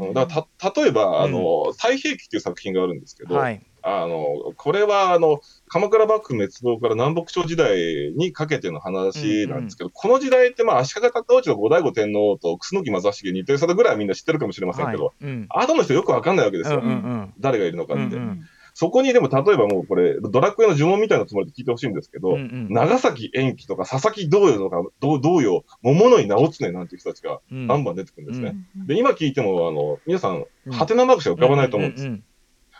[0.08, 3.66] うんだからた、例えば、あの、太平記っていう作品があるんですけど、はい。
[3.84, 15.26] あの、これは、あの、鎌倉幕府滅亡から南北朝時代にかけての話なんですけど、この時代って、まあ、足利尊氏の後醍醐天皇と楠木正成、二手貞ぐらいはみんな知ってるかもしれませんけど、はい。
[15.26, 15.46] うん。
[15.50, 16.80] 後の人よくわかんないわけですよ。
[16.82, 18.04] うんうん誰がいるのかって。
[18.04, 18.42] うんうん。
[18.74, 22.68] そこにでも、例えばもうこれ、ドラクエの呪文みたいなつもりで聞いてほしいんですけど、うんうん。
[22.70, 27.68] 長崎延期とか佐々木道洋とか、道道洋、桃野井直常なんていう人たちがうん。
[27.68, 28.56] バンバン出てくるんですね。
[28.78, 30.72] うんで、今聞いても、あの、皆さん、うん。
[30.72, 32.08] ハテナマークしか浮かばないと思うんです。
[32.08, 32.24] んん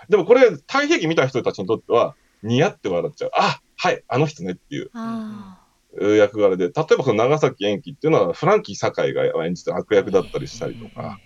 [0.10, 3.32] でもこれ、太平記見た人たちにとっては、ニヤって笑っちゃう。
[3.34, 4.92] あ、はい、あの人ねっていう。
[6.18, 11.20] 役柄で、例えばその長崎延期っていうのは、フランキー堺が演じた悪役だったりしたりとか、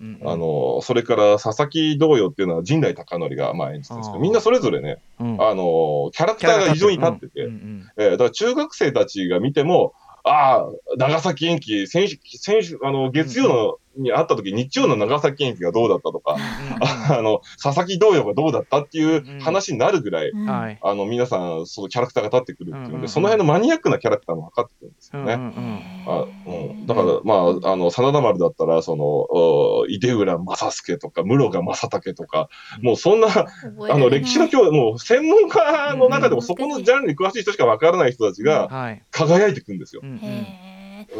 [0.00, 5.42] うんあの、それから佐々木道洋っていうのは陣内孝則がまあ演じてるんですけど、みんなそれぞれね、うん。
[5.42, 7.86] あの、キャラクターが非常に立ってて、うんうん。
[7.96, 16.36] えーだから中学生たちが見ても、ああ、長崎延期、先週、先週、あの、月曜の、に会った時、日曜の長崎延期がどうだったとか、
[17.10, 20.78] あの、佐々木道洋がどうだったっていう話になるぐらい、ーはい。
[20.82, 23.08] あの、皆さん、そのキャラクターが立ってくるっていうので、うんうんうん。
[23.08, 25.34] その辺のマニアックなキャラクターも分かってくるんですよね。
[25.34, 32.48] うんうんあうん、だから、まあ、あの、真田丸だったら、その、お出浦正助とか、室賀正武とか、
[32.82, 38.46] もうそんな、あの、歴史の教、もう専門家の中でもそこのジャンルに詳しい人しか分からない人たちうん。
[38.46, 39.02] がはい。
[39.10, 40.02] 輝いていくんですよ。
[40.04, 40.06] う。
[40.06, 40.67] んうん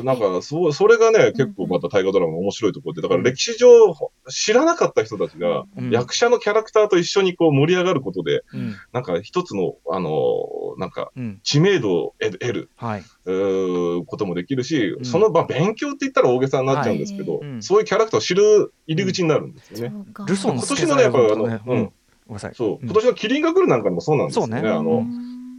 [0.02, 3.24] なんか、そう、それがね、結構また大河ドラマの面白いところで、だからうん。
[3.24, 3.68] 歴史上
[4.28, 8.76] 知らなかった人たちが、うん役者のキャラクターと一緒にこう盛り上がることで、うん。
[8.92, 10.10] なんか一つの、あの、
[10.78, 11.40] なんかうん。
[11.42, 12.70] 知名度を得得る。
[12.76, 13.04] はい。
[13.24, 15.04] うーこともできるし、うん。
[15.04, 17.62] その、まあ、勉強って言ったら大げさになっちゃうんですけど、はいうん。
[17.62, 19.94] そういうキャラクターを知る入り口になるんですよね。
[20.26, 21.76] ルソン今年のね、やっぱりあの、ねうん。
[21.76, 22.54] うん、ごめんなさい。
[22.54, 24.58] そう、うん今年のキリンが来るなんかでもそうなんですよね。
[24.58, 25.04] あの、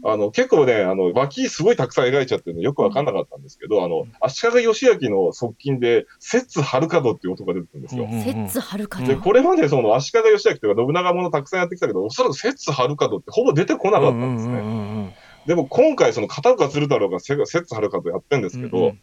[0.04, 8.08] あの、結構ね、あの、脇すごいたくさん描いちゃってるのよくわかんなかったんですけど、あの、足利義明の側近で、摂春門っていう男が出てくるんですよ。
[8.08, 15.16] 摂津遥かで、これまでその足利義明とか信長ものたくさんやってきたけど、おそらく摂春門ってほぼ出てこなかったんですね。
[15.48, 19.00] でも今回その片岡鶴太郎が摂津春門やってるんですけど、うんうん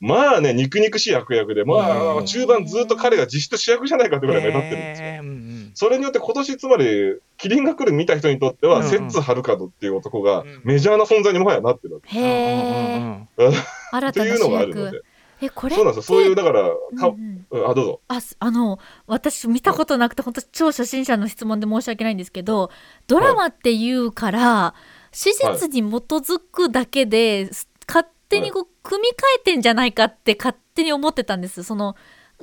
[0.00, 5.08] まあね、肉肉しい悪役で、まへあ、ー中盤ずっと彼が実質主役じゃないかってぐらい目立ってるんですよ。
[5.08, 12.18] へーうんうんそれによって今年つまり、キリンが来る見た人にとっては、摂津春門っていう男がうんメジャーな存在にもはやなってるわけ。
[12.18, 13.58] へえうんうんうんって
[13.92, 15.02] 新たな主いうのがあるの役で。
[15.42, 16.18] えこれそうなんですよ。
[16.18, 16.68] そういう、だから、か
[17.08, 18.00] うんうんうんあ、どうぞ。
[18.08, 22.70] あすあの私見たことなくて本当超初心者の質問で申し訳ないんですけど
[23.06, 24.74] ドラマっていうから、
[25.12, 31.96] 史実に基づくだけで、す勝手にこう組み替えてんじゃないかって勝手に思ってたんですその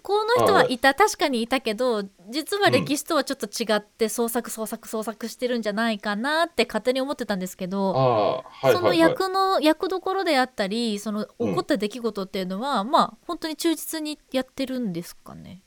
[0.03, 9.17] この人はいた確かにいたけど実は歴史とはちょっと違って創作創作創作してるんじゃないかなって勝手に思ってたんですけあど、あ、はいそのはいはい。
[9.17, 15.63] 役の役どころであったりそのうん起こった出来事っていうのは、まあ本当に忠実にやってるんですかね。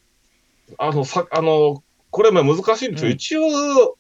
[0.79, 3.11] あの、さ、あの、これまあ難しいんですよ。
[3.11, 4.00] うん一応、歴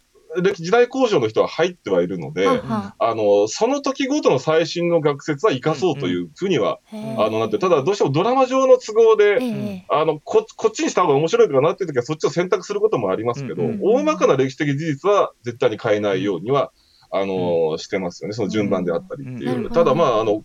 [0.54, 9.86] 時代交渉の人は入ってはいるので、あの、その時ごとの最新の学説は生かそうというふうには、あの、なんて、ただどうしてもドラマ上の都合で、ええ。
[9.88, 16.72] あの、こ、こっちにした方が面白いかなっていう時はそっちを選択することもありますけど、うん大まかな歴史的事実は絶対に変えないようには、
[17.10, 18.34] あの、してますよね。
[18.34, 19.64] その順番であったりっていう。
[19.64, 19.70] うん。
[19.70, 20.44] ただまあ、あの、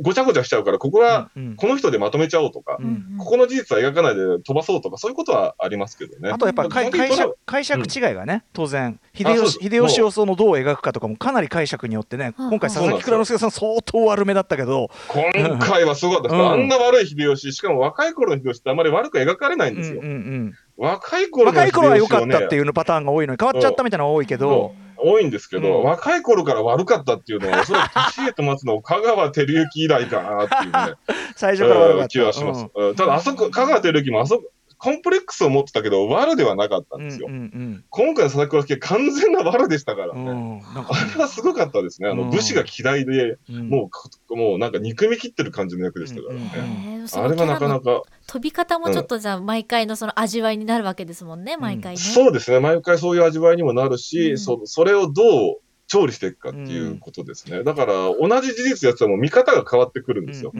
[0.00, 6.30] ごちゃごちゃしちゃうから、ここは、うんこの人でまとめちゃおうとか、うんここの事実は描かないで飛ばそうとか、そういうことはありますけどね。
[6.30, 8.98] あとやっぱ解釈解釈違いがね、当然。
[9.14, 16.28] 秀吉秀吉をそのどう描くかとかもかなり解釈によってねうん今回佐々木蔵之介さん相当悪めだったけど、今回はすごかった。
[16.28, 16.50] です、うん。
[16.50, 20.00] あんな悪い秀吉、しかも若い頃の秀吉ってあまり悪く描かれないんですよ。
[20.02, 20.54] うんうんうん。
[20.76, 30.94] 若い頃の秀吉を、ね、若い頃は良かったっていうのパターンが多いのに変わっちゃったみたいなのが多いけど、多多いんですけど、うん若い頃から悪かったっていうのは、 おそらく年へと待つの香川照之以来かなっていうね。
[31.36, 32.66] 最初から悪かうんった気はします。
[32.74, 37.28] うんただ、あそこ、香川照之もあそこ、コンプレックスを持ってたけど、悪ではなかったんですよ。
[37.28, 40.62] うんうん今回の佐々木康介、完全な悪でしたからね。
[40.74, 42.08] あれはすごかったですね。
[42.08, 46.50] あの、うん武士が嫌いで、うんもうこ、もうなんか憎み切ってる感じの役でしたからね。
[46.54, 46.58] う
[46.88, 52.00] んへーそあれはなかなか、飛び方もちょっとじゃあ毎回のその味わいになるわけですもんね、毎回ね。
[52.00, 52.60] そうですね。
[52.60, 57.62] 毎回そういう味わいにもなるし、うんそそれをどう調理していくかっていうことですね。
[57.62, 60.52] だから、同じ事実やっても見方が変わってくるんですよ。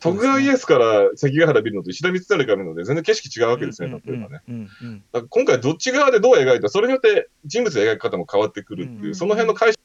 [0.00, 4.42] 徳川家康から関ヶ原見るのと石田三成から見るので全然景色違うわけですね、うん例えばね。
[5.12, 9.80] だから今回どっち側でどう描いたそれによって人物の描き方も変わってくるっていう、うんその辺の解釈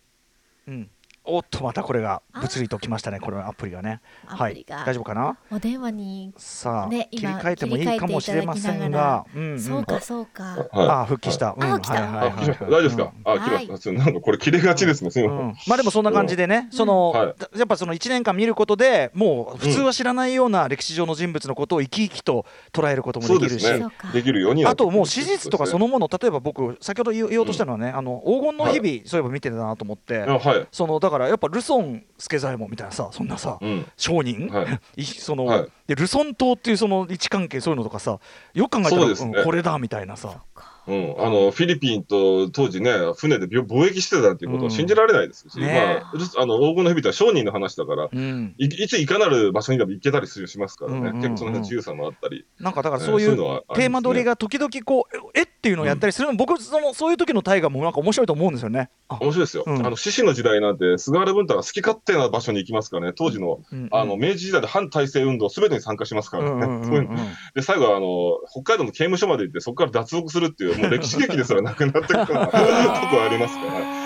[0.67, 0.89] うん
[1.23, 4.01] おっとまたこれが物理ときましたねこれはアプリがね。
[4.25, 4.65] はい。
[4.67, 5.37] 大丈夫かな？
[5.51, 9.59] お電話に、さあ、切り替えてもいいかもしれませんが、うんうん。
[9.59, 10.67] そうかそうか。
[10.71, 11.93] あ復帰した、うんあ来た。
[11.93, 12.31] はいはい。
[12.31, 13.67] はい大丈夫ですか、あ、はい。
[13.67, 13.91] 来ました。
[13.91, 15.11] なんかこれ切れがちですね。
[15.11, 15.47] すみません。
[15.47, 15.55] うん。
[15.67, 17.57] まあでもそんな感じでね、その、はい。
[17.57, 23.79] やっぱその1年間見ることでもう普通は知らないような歴史上の人物のことを生き生きと捉えることもできるし、ですね。
[23.79, 24.11] そうか。
[24.11, 30.67] できるようにあともう史実とかそのもの例えば僕先ほど言おうとしたのはね、あの黄金の日々、そういえば見てたなと思って、あはい。
[30.71, 33.85] そのだからやっぱルソン助左衛門みたいなさそんなさ、うん。
[33.95, 34.79] 商人、はい。
[35.03, 35.67] いその、はい。
[35.87, 38.19] でルソン島っていうその位置関係そういうのとかさ
[38.53, 39.11] よく考えたら、ね。
[39.11, 40.41] うんこれだみたいなさ
[40.91, 41.25] うん。
[41.25, 46.01] あの、フィリピンと当時ね、船で貿易してたっていうことを信じられないですし、うんね。
[46.03, 51.21] まあ、あの、黄金の日々ってのは商人の話だから、うん、いいついかなる場所にでも行けたりしますからね、うんうんうん。
[51.21, 52.45] 結構その辺自由さもあったり。
[52.59, 53.35] なんかだからえーそういう
[53.75, 58.89] テーマ取りが時々こうええっていうのをやったりするの、僕そのそういう時の大河もなんか面白いと思うんですよね。
[59.09, 59.17] あ。
[59.21, 59.63] 面白いですよ。
[59.67, 59.85] うん。
[59.85, 67.05] あの、獅子の時代なんて、菅原文太が好き勝手な場所に行きますからね、当時の、うんあの、明治時代で反体制運動すべてに参加しますからね。
[67.61, 74.01] 最後は、あの、北海道の刑務所まで行って、そこから脱獄するっていう、もう歴史劇ですらなくなってくる とこありますから。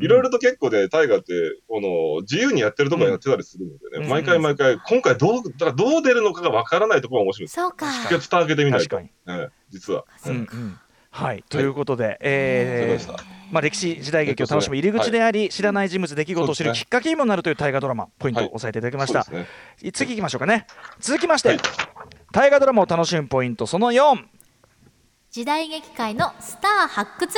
[0.00, 1.32] いろいろと結構ね、大河って、
[1.68, 4.10] この、自由にやってるところやってたりするのでね、うん。
[4.10, 7.54] 毎回毎回、今回どう、だどう出るのかがわからないところが面白いです。
[7.54, 7.86] そうか。
[7.86, 8.96] 蓋開けてみないと。
[8.96, 9.10] 確かに。
[9.28, 10.04] ええ実は。
[10.18, 10.52] そうか。
[10.52, 10.60] うん。
[10.60, 10.78] うん
[11.16, 11.42] はい。
[11.48, 19.46] ということで、えーそうでしたまあ、歴史時代劇を楽しむ入り口であり、知らない人物出来事を知るきっかけにもなるという大河ドラマポイントを押さえていただきました、そうで
[19.78, 19.92] すね。
[19.92, 20.66] 次行きましょうかね。
[21.00, 21.58] 続きまして、はい。
[22.32, 24.18] 大河ドラマを楽しむポイントその4
[25.36, 27.36] 時代劇界のスター発掘。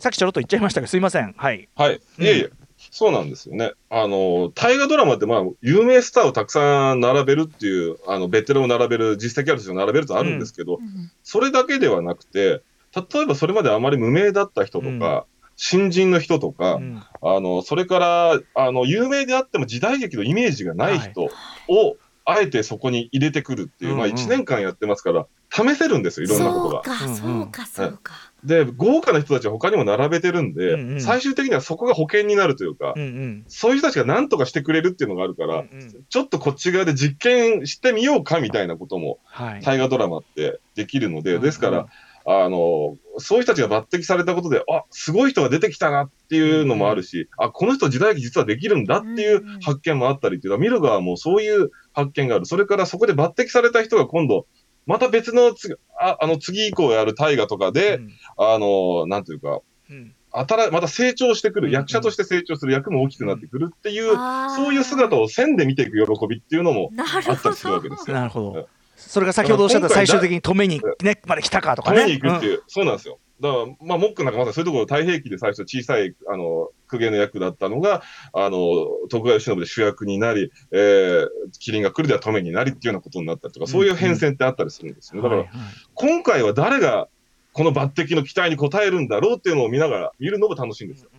[0.00, 1.94] さっきちょろっと言っちゃいましたけどすいませんはいはい。
[1.94, 2.50] いえいえ。
[2.90, 3.74] そうなんですよね。
[3.88, 12.62] あの、大河ドラマって、まあ、有名スターをたくさん並べるっていう、あの、ベテランを並べる、実績ある人を並べるとあるんですけど、うんそれだけではなくて、
[12.96, 15.22] 例えばそれまであまり無名だった人とか、うん
[15.60, 21.96] 新人の人とか、うんあの、それから、あの、有名であっても時代劇のイメージがない人を、
[22.30, 24.12] あえてそこに入れてくるっていう、まあうん。
[24.12, 26.82] うん1年間やってますから、試せるんですよ、いろんなことが。
[26.82, 27.16] そうか、うんうん。
[27.16, 28.14] そうか、そうか。
[28.44, 31.00] で、豪華な人たちは他にも並べてるんで、うんうん。
[31.00, 33.44] 最終的にはそこが保険になるというか、うんうん。
[33.48, 36.04] そういう人たちが何とかしてくれるっていうのがあるから、うんうん。
[36.06, 39.62] ちょっとこっち側で実験してみようかみたいなことも、はい。
[39.62, 41.86] 大河ドラマってできるので、うんですから、
[42.30, 52.46] あの、そういう人たちが抜擢されたことで、あ、すごい人が出てきたなっていうのもあるし、あ、この人時代劇実はできるんだっていう発見もあったりっていうのは、見る側もそういう発見がある。
[52.46, 54.46] それからそこで抜擢された人が今度、
[54.86, 58.10] また別のつああの次以降やる大河とかで、うん。
[58.38, 60.14] あの、なんていうか、うん。
[60.30, 64.56] 新また成長してくる、うん役者として成長する役も大きくなってくるっていう、あー。
[64.56, 67.96] そういう姿を線で見ていく喜びっていうのもあったりするわけど。
[67.96, 68.16] ですよ。
[68.16, 68.68] なるほど。
[68.96, 72.02] それが先ほどおっしゃった最終的に止めに、ね、まで来たかとかね。
[72.02, 73.18] 止めに行くっていう、そうなんですよ。
[73.40, 81.28] だから、まあ、モックなんかまさにそういうところ、太平記で最初小さい、あの、公家の役だったのが、あの、徳川慶喜で主役になり、えー、
[81.60, 85.28] 麒麟が来るでは止めになりっていうようなことになったりとか、そういう変遷ってあったりするんですよね。
[85.28, 85.58] だから、はいはい
[85.94, 87.08] 今回は誰が、
[87.52, 91.10] この抜擢の期待に応えるんだろうっていうのを見ながら、見るのも楽しいんですよ。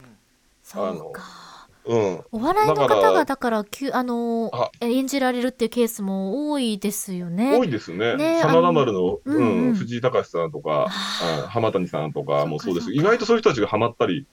[0.64, 1.49] そうか。
[1.90, 2.24] うん。
[2.32, 7.58] お笑いのだから方がだからきゅあのあ演じられるっていうケースも多いですよね。
[7.58, 8.16] 多いですね。
[8.16, 10.88] ね真田丸の、うんうんうん、藤井隆さんとか、
[11.48, 14.28] 浜谷さんとかもそうです意外とそういう人たちがハマったり、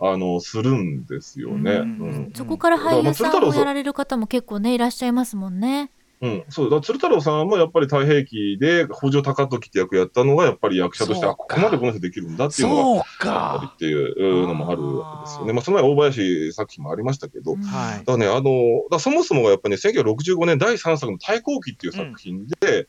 [0.00, 1.72] あの、するんですよね。
[1.72, 2.32] ううんん。
[2.34, 5.92] そこから俳優さんをやられる方も結構ねいらっしゃいますもんね。
[6.22, 6.44] うん。
[6.48, 6.70] そう。
[6.70, 15.52] だ鶴太郎さんもやっぱり太平記で北条高時って役やったのが、やっぱり役者として、あ、ここまでこの人できるんだっていうのがったりかっていうのもあるわけですよね。
[15.52, 18.50] まあ、その前大林作品もありましたけど、うんはいだからね、あの、
[18.90, 22.88] だそもそもがやっぱりね、1965年第3作の太閤記っていう作品で、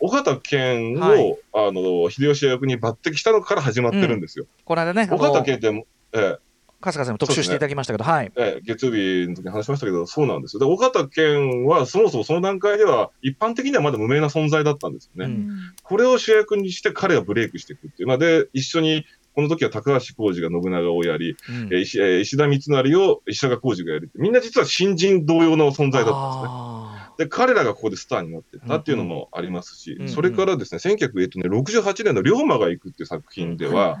[0.00, 4.46] 尾形健を、はいあの、秀吉役に抜擢したのから始まってるんですよ。
[4.64, 6.47] この間ねあ尾形の健っても、ええ
[6.80, 8.30] 春日さんにも特集していただきましたけど、はい。
[8.36, 10.60] ええ月曜日の時に話しましたけど、そうなんですよ。
[10.60, 15.32] で、尾形健はそもそもその段階では、一般的にはまだ無名な存在だったんですよね。
[15.32, 15.50] うん。
[15.50, 18.08] うんこれを主役にして彼がブレイクしていくっていう。
[18.08, 19.04] まあ、で、一緒に、
[19.34, 21.68] この時は高橋浩二が信長をやり、うん。
[21.72, 26.48] えー石えー石田三成を石坂浩二がやりって、みんな実は新人同様の存在だったんですね。
[26.50, 30.08] あで、彼らがここでスターになってったっていうのもありますし、うんうん。
[30.08, 33.98] それからですね、1968年の龍馬が行くっていう作品では、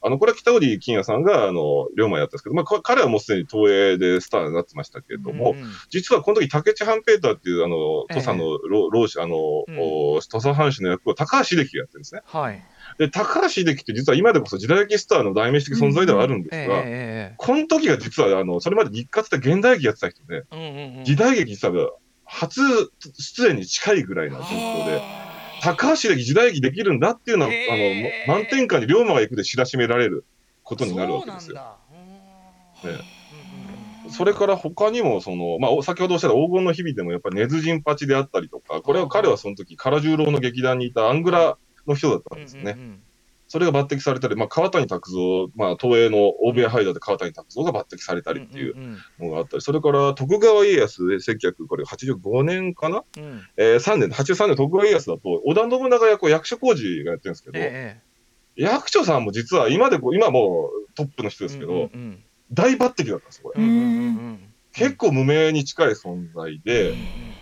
[0.00, 8.20] あの、これは北織金也さんが、あの、龍馬やったんですけど、まあ、か彼はもうすでに東映でスターになってましたけれどーも、うん実はこの時、竹内半平太っていう、あの、ええ。
[8.20, 9.36] 土佐の老老子、あの、
[9.66, 9.78] うん。
[10.16, 12.22] お土佐藩主の役を高橋秀樹がやってるんですね。
[12.24, 12.62] はい。
[12.98, 17.34] で、高橋秀樹って実は今でこそ時代劇スターの代名詞的存在ではあるんですええが、え。
[17.36, 21.04] この時が実は、あの、それまで日活で現代劇やってた人で、えうんうんうん。
[21.04, 21.92] 時代劇実は
[22.24, 22.60] 初
[23.18, 25.27] 出演に近いぐらいな状況で、
[25.62, 30.24] 高橋秀樹時代劇できるんだっていうのは、あの、満点下に龍馬が行くで知らしめられる
[30.62, 31.76] ことになるわけですよ。
[34.10, 42.72] それから他にも、その、まあ、お先ほどおっしゃった黄金の日々でもやっぱり根津陣八であったりとか、これは彼はその時、唐十郎の劇団にいたアングラの人だったんですよね。
[42.72, 43.02] うんうん
[43.48, 49.28] それが抜擢されたり、まあ、川谷拓三、まあ、東映の欧米ハイダーで川谷拓三が抜擢されたりっていううんうん。
[49.30, 53.42] のがあったり、それから徳川家康で1985年かな、うん。
[53.56, 58.00] えー、3年、83年徳川家康だと、織田信長役を役所広司がやってるんですけど、え
[58.54, 63.62] 役所さんも実は今でこう、今もうトップの人えですけど、うんうん大抜擢だったんですよ、これ。
[63.62, 64.47] うんうんうん
[64.78, 66.98] 結構無名に近い存在で、うん。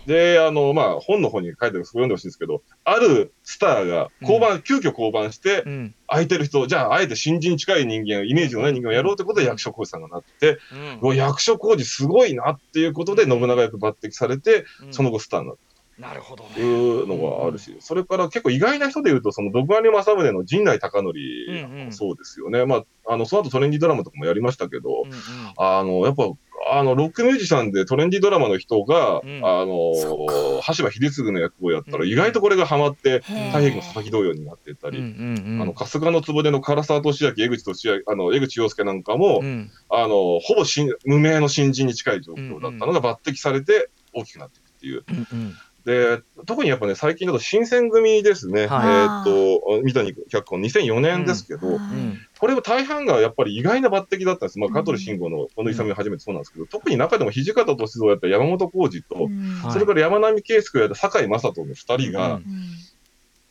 [0.07, 5.95] で、あの、まあ、本の方に書いてある読んでほしいんですけど、あるスターが降板、急遽降板して、うん。
[6.07, 10.57] 空いてる人、じゃあ、あえて新人に近い人間、イメージのない人間をやろうということで役所広司さんがなって、
[11.01, 11.15] うん。
[11.15, 14.93] 役所広司すごいなっていうことで信長役抜擢されて、うん。
[14.93, 15.66] その後スターになった
[15.99, 16.49] なるほどね。
[16.53, 22.65] というのがあるし、それから結構意外な人で言うと、その毒アニ正宗の陣内孝則もそうですよね。
[22.65, 25.17] まあ、あの、その後トレンディドラマとかもやりましたけど、うんうん。
[25.57, 26.29] あの、やっぱ、
[26.69, 29.39] あの、ロックミュージシャンでトレンディドラマの人が、うん。
[29.43, 30.25] あそ
[30.55, 35.07] の、羽柴秀次の役をやったら、うん意外とこれがハマって、太平記の佐々木同様になっていったり、うんう
[35.41, 35.61] んうん。
[35.63, 39.71] あの、春日の壺での唐沢俊明、江口俊明、あの、江口洋介なんかも、うん。
[39.89, 45.03] あの、ほぼ新無名の新人に近い状況だったのが抜擢されて大きくなっていくっていう。
[45.09, 45.55] うんうん
[45.87, 48.67] で、特にやっぱね、最近だと新選組ですね。
[48.67, 54.59] はえーっと、三谷脚本2004年ですけど、うんこれも大半がやっぱり意外な抜擢だったんです。
[54.59, 59.23] まあ、香取慎吾の小野勇初めてそうなんですけど、特に中でも土方歳三をやった山本浩二と、
[59.63, 59.73] はい。
[59.73, 62.43] それから山並圭介をやった堺雅人の二人が、うん。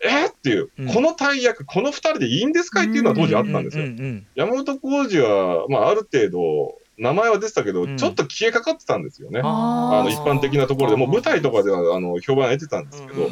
[0.05, 0.30] えー？
[0.30, 0.87] っていう、うん。
[0.93, 3.84] この大役、この二人でいいんですかいっていうのは当時あったんですよ。
[3.84, 7.97] うんうん山本浩二は、まあ、ある程度、名前は出てたけど、うん。
[7.97, 9.40] ちょっと消えかかってたんですよね。
[9.42, 13.28] あの、一般的なところで、もう舞台とかでは、あの、評判を得てたんですけど、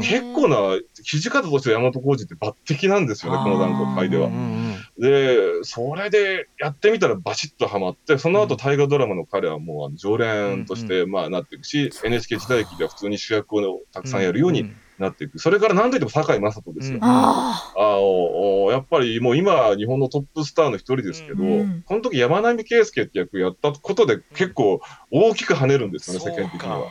[0.00, 0.56] 結構な、
[0.94, 4.30] 土方として山本浩二って抜擢なんですよね、この段階では。
[4.98, 15.38] で、それでやってみたらバシッとハマって、その後大河ドラマの彼はもうあの常連として、まあなっていくし、NHK 時代劇では普通に主役をたくさんやるようになっていく。
[15.38, 16.96] それから何といっても堺雅人ですよ。
[16.96, 17.04] うん。
[17.04, 21.82] ああのやっぱりもう今、日本のトップスターの一人ですけど、うん。
[21.82, 24.80] この時山並圭介って役やったことで結構
[25.10, 26.36] 大きく跳ねるんですよね、そうか。
[26.36, 26.86] 世間的には。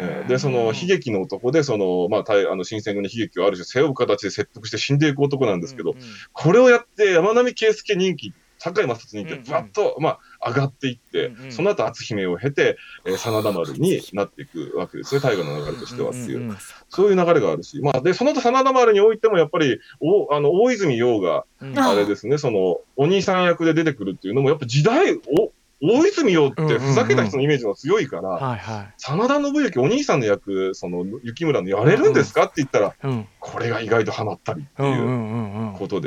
[0.00, 0.28] えー。
[0.28, 9.44] で、その悲劇の男で、その、まあ、大あの新選組の悲劇をある種背負う形で切腹して死んでいく男なんですけど、うんうんこれをやって山並圭介人気、堺雅人人気うんうん。
[9.44, 11.52] がぶわっと、まあ、上がっていって、うんうん。
[11.52, 16.38] その後篤姫を経て、えー真田丸になっていくわけですね、大河の流れとしてはっていう。
[16.38, 16.56] んんん
[16.88, 21.78] そういう流れがあるし、まあ、で、その後真田丸においてもやっぱり、おあの大泉洋が、うん。
[21.78, 28.58] ああれですね、その、お兄さん役で出てくるっていうのも、やっぱ時代、お大泉洋ってふざけた人のイメージが強いから、
[28.98, 33.26] 真田信之お兄さんの役、その、雪村のやれるんですかって言ったら、うん。
[33.38, 35.78] これが意外とハマったりっていううんうんうんうん。
[35.78, 36.02] こと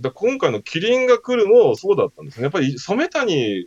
[0.00, 2.44] で、今回のキリンが来るもそうだったんですね。
[2.44, 3.66] やっぱり染谷、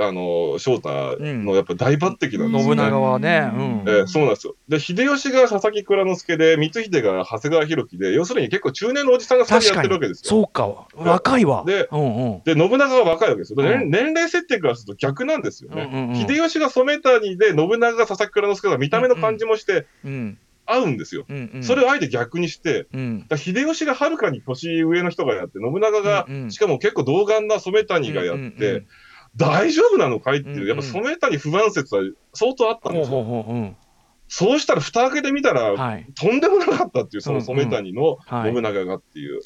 [0.00, 2.50] あの、翔太のやっぱ大抜擢なんですよね。
[2.58, 4.56] 信長はねうんえーそうなんですよ。
[4.68, 10.30] で、秀吉が佐々木蔵之介で、光秀が長谷川博己で、要するに結構中年のおじさんが2人やってるわけですよ。
[10.30, 13.62] そうか若いわでうんうんで、信長は若いわけですよ。
[13.62, 15.88] でうん年齢設定からすると逆なんですよね。
[15.92, 21.24] うんうんうん秀吉が染谷で、信長が佐々木蔵之介が見た目の感じもしてうん合うんですよ。
[21.28, 21.64] うんうん。
[21.64, 23.26] それをあえて逆にして、うん。
[23.36, 26.50] 秀吉がはるかに年上の人がやって、信長が、うんうん。
[26.50, 28.86] しかも結構童顔な染谷がやって、うんうんうん
[29.36, 32.02] 大丈夫なのかいっていう、やっぱ染谷不安説は
[32.34, 33.22] 相当あったんですよ。
[33.24, 33.76] ほうほううん。
[34.28, 36.06] そうしたら蓋開けてみたら、はい。
[36.14, 38.52] とんでもなかったっていう、その染谷のはい。
[38.52, 39.40] 信長がっていう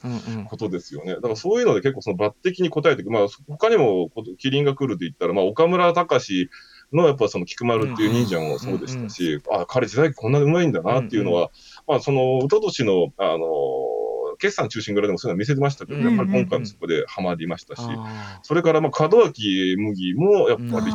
[0.47, 1.15] ことですよね。
[1.15, 3.11] だからそういうので結構その抜擢に応えていく。
[3.11, 6.51] まあ、他にも、こキリンが来るって言ったら、まあ、岡村隆史
[6.93, 11.51] のやっぱその菊丸っていう忍者もそうでしたし、あ、彼時代劇こんなうまいんだなっていうのは、
[11.87, 13.47] まあ、その、一昨年の、あの、
[14.39, 20.87] 決算中心蔵でもそういうの見せてましたけど、うんやっぱり今回もそこでハマりましたし、あそれから、まあ、門脇麦も、やっぱり、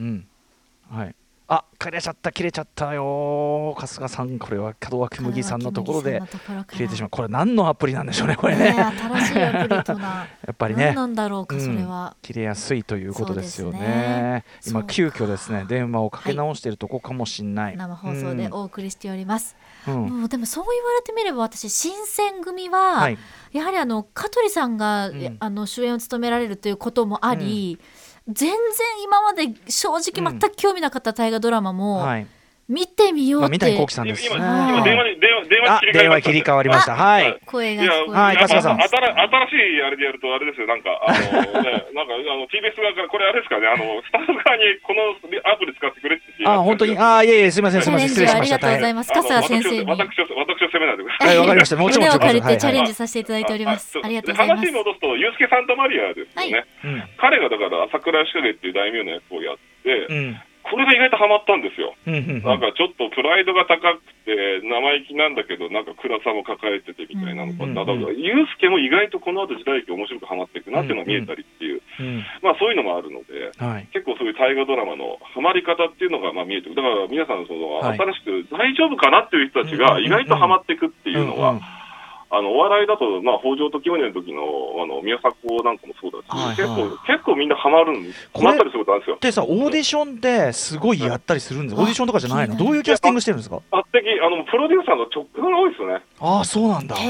[0.00, 0.26] うん。
[0.88, 1.14] はい
[1.48, 3.74] あ切れちゃった切れちゃったよ。
[3.76, 6.22] 春日さんこれは門脇麦さんのところで
[6.70, 7.10] 切れてしまう。
[7.10, 8.72] これ何のアプリなんでしょうねこれね。
[8.72, 10.26] 新しいアプリとな。
[10.46, 10.86] やっぱりね。
[10.86, 13.80] 何なんだろうかそれは、切れやすいということですよね。
[13.80, 14.44] ね。
[14.66, 20.20] 今急遽ですね電話をかけ直しているとこかもしれない、生放送でお送りしております、うん。
[20.20, 23.18] もうでもそう言われてみれば私新選組は、はい。
[23.52, 25.36] やはりあの香取さんが、ん。
[25.40, 27.78] あの主演を務められるということもあり、
[28.28, 28.56] 全然
[29.04, 32.26] 今まで正直全く興味なかった大河ドラマも、はい
[32.68, 34.26] 見てみようまあ、って、三谷幸喜さんです。
[34.26, 36.94] 今、ね今電話に、電話、電話あ電話切り替わりました。
[36.94, 37.38] はい。
[37.44, 38.80] 声がはい春日さん。
[38.80, 41.18] 新新しいあれでやると、あれですよ、なんか、あの、
[41.62, 45.10] ね、 なんか、あの、TBS 側から、これあれですかね、あの、スタッフ側にこの
[45.50, 46.96] アプリ使ってくれあ本当に？
[46.98, 48.08] あいえいえすみませんすみません。
[48.08, 48.54] 失礼しました。
[48.54, 49.12] ありがとうございます。
[49.12, 49.90] あの笠原先生に。
[49.90, 51.28] 私を、私を責めないでください。
[51.28, 51.76] はいわかりました。
[51.76, 54.62] もちろん胸を借りはいてチャレンジさせていただいております、はいありがとうございます。
[54.62, 56.64] で話に戻すと、ユースケ・サンタマリアですよね。
[57.18, 61.94] 彼がだから、朝倉義景っていう大名の役をやって、うんこれが意外とハマったんですよ。
[62.06, 73.86] なんかちょっとプライドが高くて、生意気なんだけど、なんか暗さも抱えててみたいなのが、うんだから、ユースケも意外とこの後時代劇面白くハマっていくなっていうのが見えたりっていう、うんまあそういうのもあるので、はい。
[73.92, 76.76] 結構そういう大河ドラマのハマり方っていうのがまあ見えてくる。
[76.76, 77.98] だから皆さん、その、はい。
[77.98, 81.58] 新しく大丈夫かなっていう人たちが意外とハマっていくっていうのは、
[82.34, 84.40] あの、お笑いだと、まあ、北条時宗の時の、
[84.82, 86.56] あの、宮迫なんかもそうだし、はいはい。
[86.56, 86.66] 結
[86.96, 88.30] 構、結構みんなハマるんです。
[88.32, 89.18] これハマったりすることあるんですよ。
[89.20, 92.56] でさオーディションですごいやったりするんですオーディションとかじゃないの？
[92.56, 93.60] どういうキャスティングしてるんですか？
[93.70, 96.00] 圧的、あの、プロデューサーの直感が多いですよね。
[96.20, 96.96] ああそうなんだ。
[96.96, 97.04] 試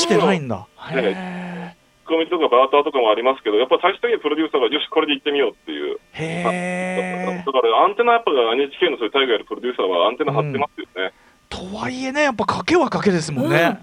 [0.00, 0.66] してないんだ。
[0.96, 1.76] ねへ
[2.08, 6.00] コミとかバーターとかもありますけど、やっぱ最終的にプロデューサーが、よし、これで行ってみようっていう。
[6.16, 11.12] えへえだから、アンテナやっぱ NHK のそういう大河やるプロデューサーはアンテナ張ってますよね。
[11.48, 13.78] とはいえねやっぱ賭けは賭けですもんね、うん、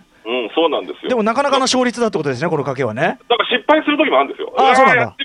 [0.55, 1.09] そうなんですよ。
[1.09, 3.19] でもなかなかの勝率だってことですねこの賭けはね。
[3.29, 4.53] だから失敗する時もあるんですよ。
[4.57, 5.01] あーそうなんだ。
[5.01, 5.15] や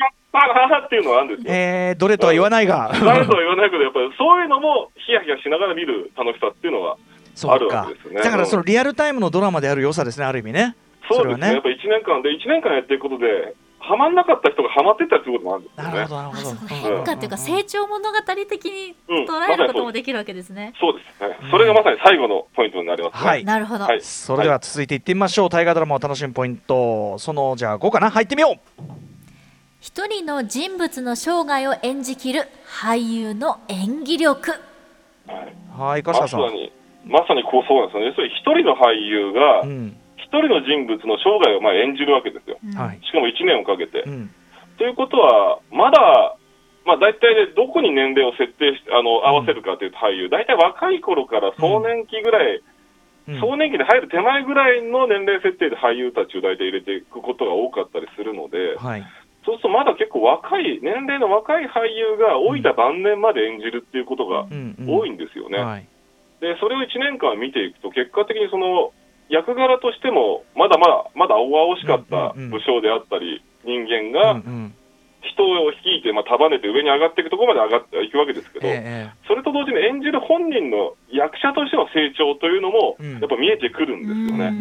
[0.84, 1.54] っていうのはあるんですよ。
[1.54, 2.90] えー、どれとは言わないが。
[2.92, 7.00] 誰とは言わないけど、やっぱりそういうのもヒヤヒヤしながら見る楽しさっていうのは、ある
[7.34, 8.22] そうかわけですよね。
[8.22, 10.76] だからそのリアルタイムのドラマである良さですねある意味ね。
[11.10, 13.54] そうですね、ねやっぱ1年間で、1年間やっていくことで、
[13.86, 15.92] ハマんなかった人がハマってったりすることもあるんですよね。
[15.92, 16.14] なるほ。
[16.14, 16.40] どなるほど。
[16.40, 16.74] あそうか。
[16.74, 18.18] 変化っていうか成長物語
[18.48, 21.42] 的にうん捉えることもできるわけですね、そうです。
[21.42, 21.50] ね。
[21.50, 23.28] それがまさに最後のポイントになりますね。
[23.28, 23.44] はい。
[23.44, 24.00] なるほど、はい。
[24.00, 27.18] それでは続いていってみましょう、大河ドラマを楽しむポイント。
[27.18, 28.10] そのじゃあ5かな？
[28.10, 28.82] 入ってみよう。
[29.80, 34.50] 一人の人物の生涯を演じきる俳優の演技力。
[34.50, 34.56] は
[35.34, 35.54] い。
[35.76, 36.72] はいまさに、
[37.04, 38.06] まさにこうそうなんですよね。
[38.06, 39.88] 要するに一人の俳優がう、ん。
[39.88, 39.94] 一
[40.40, 42.58] 人の人物の生涯をまあ演じるわけですよ。
[42.74, 43.00] はい。
[43.04, 44.02] しかも1年をかけて。
[44.06, 44.30] うん。
[44.78, 46.36] ということは、まだ、
[46.84, 52.60] まあ、大体でどこに年齢を設定してあの合わせるかというと、俳優、大体若い頃から壮年期ぐらい、
[53.28, 53.40] うん。
[53.40, 59.04] 壮年期で入る手前ぐらいの年齢設定で俳優たちを大体入れていくことが多かったりするので、はい。
[59.44, 64.48] そうするとまだ結構若い、年齢の若い俳優が老いた晩年まで演じるっていうことが
[64.88, 65.58] 多いんですよね。
[65.58, 65.88] はい。
[66.40, 68.92] で、それを1年間見ていくと、結果的にその
[69.28, 74.70] 役柄としても、まだまだ、まだ青々しかった武将であったり、人間うが
[75.24, 83.12] 人を率いて、まあ、束ねて上に上がっていくところまで上がっていくわけですけど、ええそれと同時に演じる本人の役者としての成長というのも、うん。
[83.20, 84.52] やっぱ見えてくるんですよね。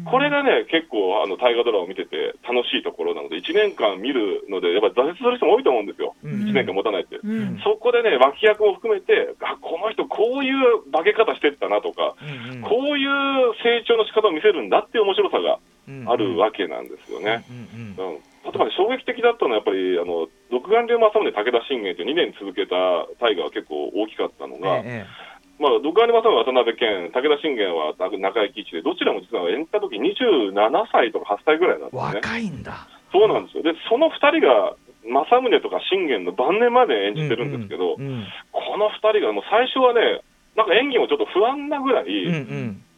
[0.00, 6.14] んこれがね、結構、あの、大河ドラマを見てて楽しいところなので、1年間見るので、やっぱ挫折する人も多いと思うんですよ。
[6.22, 6.44] うん。
[6.44, 7.16] 1年間持たないって。
[7.22, 7.58] うん。
[7.64, 12.62] そこでね、脇役も含めて、あ、この人こういう化け方してったなとか、うんうん。
[12.62, 17.44] こういう成長の仕方を見せるんだっていう面白さがうんあるわけなんですよね。
[17.50, 22.74] うん例えばね、衝撃的だったのは、やっぱり、あの、独眼竜政宗武田信玄という2年続けた
[23.20, 25.29] 大河が結構大きかったのが、ええ
[25.60, 30.56] まあ、独眼竜政宗は渡辺謙、武田信玄は中井貴一で、どちらも実は演じた時27
[30.90, 32.00] 歳とか8歳ぐらいなんですね。
[32.00, 33.62] 若いんだそうなんですよ。
[33.62, 34.72] で、その2人が、
[35.04, 40.22] 政宗とか信玄の晩年まで演じてるんですけど、うんうんこの2人がもう最初はね、
[40.56, 42.36] なんか演技もちょっと不安なぐらい、うんう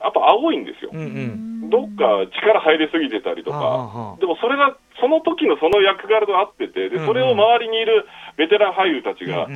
[0.01, 0.91] やんっぱ青いんですよ。
[0.93, 8.05] うんうんどっか力入りすぎてたりとはあか、はあでもそれがその時のその役柄と合ってて、でそれを周りにいる
[8.37, 9.53] ベテラン俳優たちが支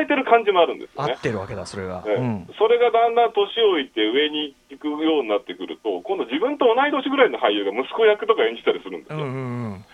[0.00, 1.12] えてる感じもあるんですよね。
[1.12, 2.14] 合ってるわけだそれが、ええ。
[2.16, 2.48] うん。
[2.58, 9.18] それがだんだん年老いて上に行くようになってくると、今度自分と同い年ぐらいの俳優が息子役とか演じたりするんですよ。
[9.18, 9.84] うんうんうん。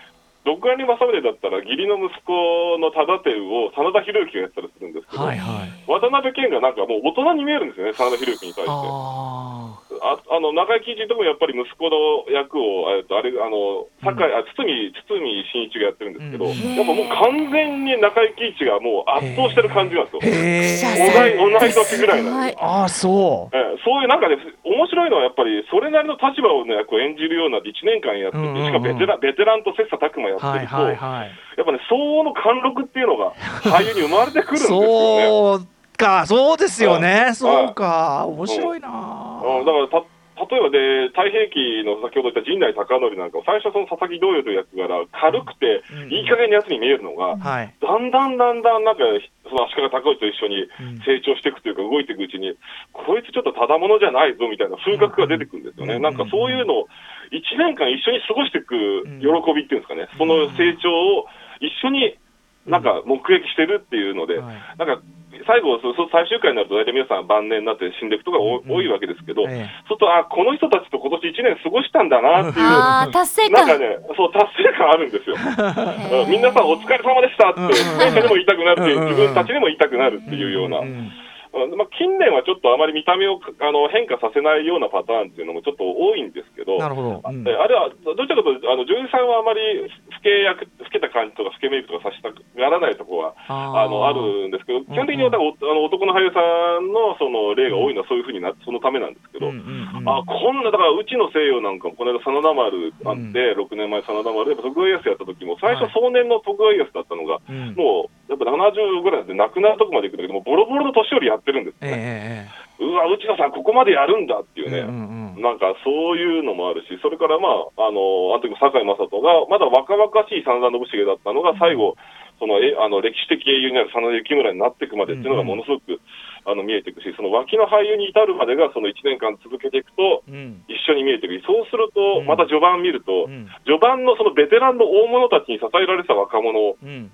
[0.43, 2.33] 独眼竜政宗だったら義理の息子
[2.81, 5.69] の忠輝を真田広之がやったりするんですけど、はいはい。
[5.85, 9.90] 渡辺謙がなんかもう大人に見えるんですよね、真田広之に対して。
[10.01, 15.21] あああの中井貴一ともやっぱり息子の役を、えっとあれあの酒井、あ堤堤
[15.53, 16.75] 真一がやってるんですけど、うん。
[16.75, 20.91] やっぱもう完全に中井貴一がもう圧倒してる感じなんですよ。
[20.97, 23.55] 同い同い年ぐらいなんはでああそう。
[23.55, 28.65] ええそういうなんかね、面白いのはやっぱり、それなりの立場の役を演じるような1年間やってて、うんうんうん。
[28.65, 35.67] しかもベテランベテランと切磋琢磨やってはいると、はいはいやっぱね、相応の貫禄っていうのが俳優に生まれてくるんですよね。
[36.01, 36.25] そうか。
[36.25, 37.07] そうですよね。
[37.07, 38.25] はいそうか。
[38.27, 38.89] 面白いな。
[38.89, 40.03] うん、だからた
[40.41, 47.69] 例えばで、太平記の先ほど言った陣内孝則なんかも、最初、その佐々木道洋という役柄、軽くてうん、いい加減なやつに見えるのが、はい。
[47.77, 49.03] だんだんだんだんなんか、
[49.45, 50.99] その足利尊氏と一緒にうん。
[51.05, 52.57] 成長していくというか、動いていくうちに、
[52.91, 55.95] こいつちょっとただものじゃないぞみたいな風格が出てくるんですよね。
[55.95, 56.01] うん。
[56.01, 56.87] なんかそういうのを、
[57.29, 61.27] 1年間一緒に過ごしていく喜びっていうんですかね、その成長を
[61.61, 62.17] 一緒に
[62.65, 64.55] なんか目撃してるっていうので、はい。
[64.77, 65.01] なんか
[65.47, 68.71] 最後、そうそう最終回になると、大体皆さん晩年になって死んでいくとか多,、うん。
[68.71, 69.69] 多いわけですけど、ええ。
[69.87, 73.67] そうすると、あこの人たちと今年1年過ごしたんだなっていう、 ああ、達成感。
[73.67, 75.35] なんかね、そう、達成感あるんですよ。
[75.35, 81.11] うん皆さんお疲れ様でしたって、うんうん出演者にも言いたくなるし、うんうん自分たちにも言いたくなるっていうような、んんうん
[81.51, 87.43] まあ、近年はちょっとあまり見た目をあの変化させないようなパターンっていうのもちょっと多いんですけど、なるほど、うん。
[87.43, 89.91] えあれはどちらかというと、あの女優さんはあまり老
[90.23, 96.39] け役老けた感じとか、老けメイクとかさせたくならないところはあのあるんですけど、基本的にはだからおあの男の俳優さ
[96.79, 100.09] んのその例が多いのはそういうふうになそのためなんですけど、うんうんうん。
[100.09, 105.93] あこんな、だからうちの西洋なんかも、この間、真田丸あって、6年前、真田丸で、徳川家康やった時も、最初、はい。
[105.93, 107.75] 壮年の徳川家康だったのが、うん。
[107.75, 111.97] もうやっぱ70ぐらいで亡くなるとこまで行くんだけど、もうボロボロの年寄りやってるんですよね。
[111.97, 114.77] ええうわ、内野さん、ここまでやるんだっていうね。
[114.77, 115.41] ええうんうん。
[115.41, 121.95] なんかそういうのもあるし、それからまあ、あの、あの時も堺雅人が、まだ若々しい真田信繁だったのが、最後、
[122.41, 126.01] そのえあの歴史的英雄になる真田幸村になっていくまでっていうのがものすごく、
[126.43, 130.65] あの見えていくし、その脇の俳優に至るまでが、その1年間続けていくと、うん。
[130.65, 131.45] 一緒に見えていく。
[131.45, 132.25] そうすると、うん。
[132.25, 133.45] また序盤見ると、うん。
[133.69, 137.11] 序盤のそのベテランの大物たちに支えられてた若者うん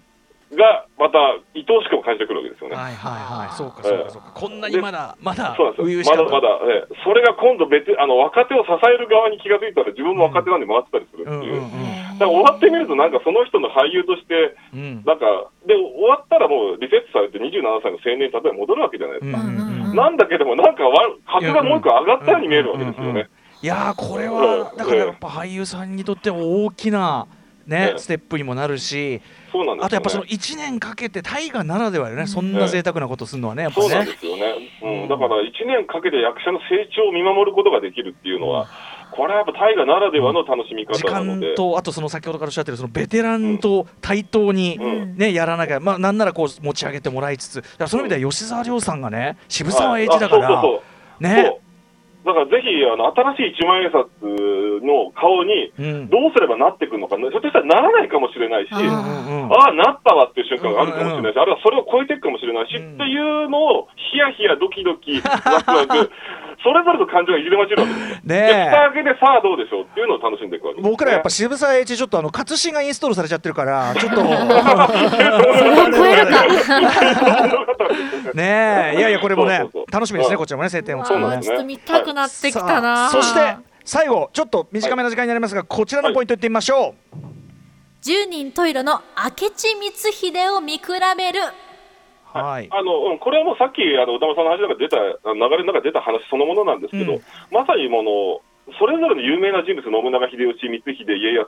[0.56, 1.20] が、また
[1.52, 2.76] 愛おしくも感じてくるわけですよね。
[2.76, 3.56] はいはいはい。
[3.56, 4.32] そうかそうかそうか。
[4.32, 6.95] こんなにまだまだそうなんですまだまだ、ええ。
[7.04, 11.60] それが今度別、あの、若手を支える側に気がついたら自分も若手なんで回ってたりするっていう。
[11.60, 12.20] うんうんうん。
[12.20, 15.04] だから終わってみると、なんかその人の俳優として、うん。
[15.04, 15.26] なんか、
[15.68, 19.39] で、終わったらもうリセットされて27歳の青年に例えば戻るわけじゃないですか。
[19.39, 19.95] うんうんうん。
[19.95, 20.95] なんだけども、なんかわ
[21.28, 23.28] 格がもう一個上がったように見えるわけですよね。
[23.64, 27.26] いやーこれうんはだからやっぱ俳優さんにとっては大きな
[27.68, 29.22] ねうんステップにもなるし
[29.53, 29.82] ね。
[29.82, 32.28] あとやっぱその1年かけて大河ならではよね。
[32.28, 34.53] そんな贅沢なことするのはねやっぱそうなんねですよね。
[34.84, 38.68] うん、だから1年かけて役者の成長を見守ることができるっていうのは、
[39.11, 41.49] これはやっぱ大河ならではの楽しみ時方なので。
[41.49, 45.18] 間とあとその先ほどからおっしゃってるそのベテランと対等にうん。
[45.18, 50.63] ねやらなきゃまあなんならこう持ち上げてもらいつつだからそういう意味では吉沢亮さんがね渋沢栄一だから
[51.20, 51.59] ね
[52.28, 54.04] だからぜひあの新しい一万円札
[54.84, 56.10] の顔にうん。
[56.10, 59.52] どうすればなってくるのか、ひょっとしたらならないかもしれないし、うん。
[59.52, 62.94] ああ、なったわっていう瞬間があるかもしれないし、あるいはそれを超えていくかもしれないし、うん。
[62.96, 66.12] っていうのを、ヒヤヒヤ、ドキドキ、ワクワク、
[66.64, 68.22] それぞれの感情が入れ混じるわけですよ。
[68.26, 70.89] で、ね蓋開けてさあどうでしょうっていうのを楽しんでいくわけです、ね。
[70.89, 74.38] 僕らやっぱ渋沢栄一ちょっとあの活詞がインストールされちゃってるから ちょっとそれを
[75.91, 76.47] 超えるか。
[78.34, 83.10] ねえいやいやこれもねそうそうそう楽しみですねうんこちらもね晴天をちょっと見たくなってきたな。
[83.10, 87.18] そして最後ちょっと短めの時間になりますがこちらのポイントいってみましょう、
[88.01, 90.84] 十人十色の明智光秀を見比
[91.18, 91.39] べる。
[92.34, 92.68] はい。
[92.72, 95.00] あの、うん、これはもうさっき、あの、歌丸さんの話の中で出た、
[95.32, 97.22] 流れの中で出た話そのものなんですけど、うん。
[97.52, 98.42] まさにもの、
[98.76, 101.48] それぞれの有名な人物、信長、秀吉、光秀、家康、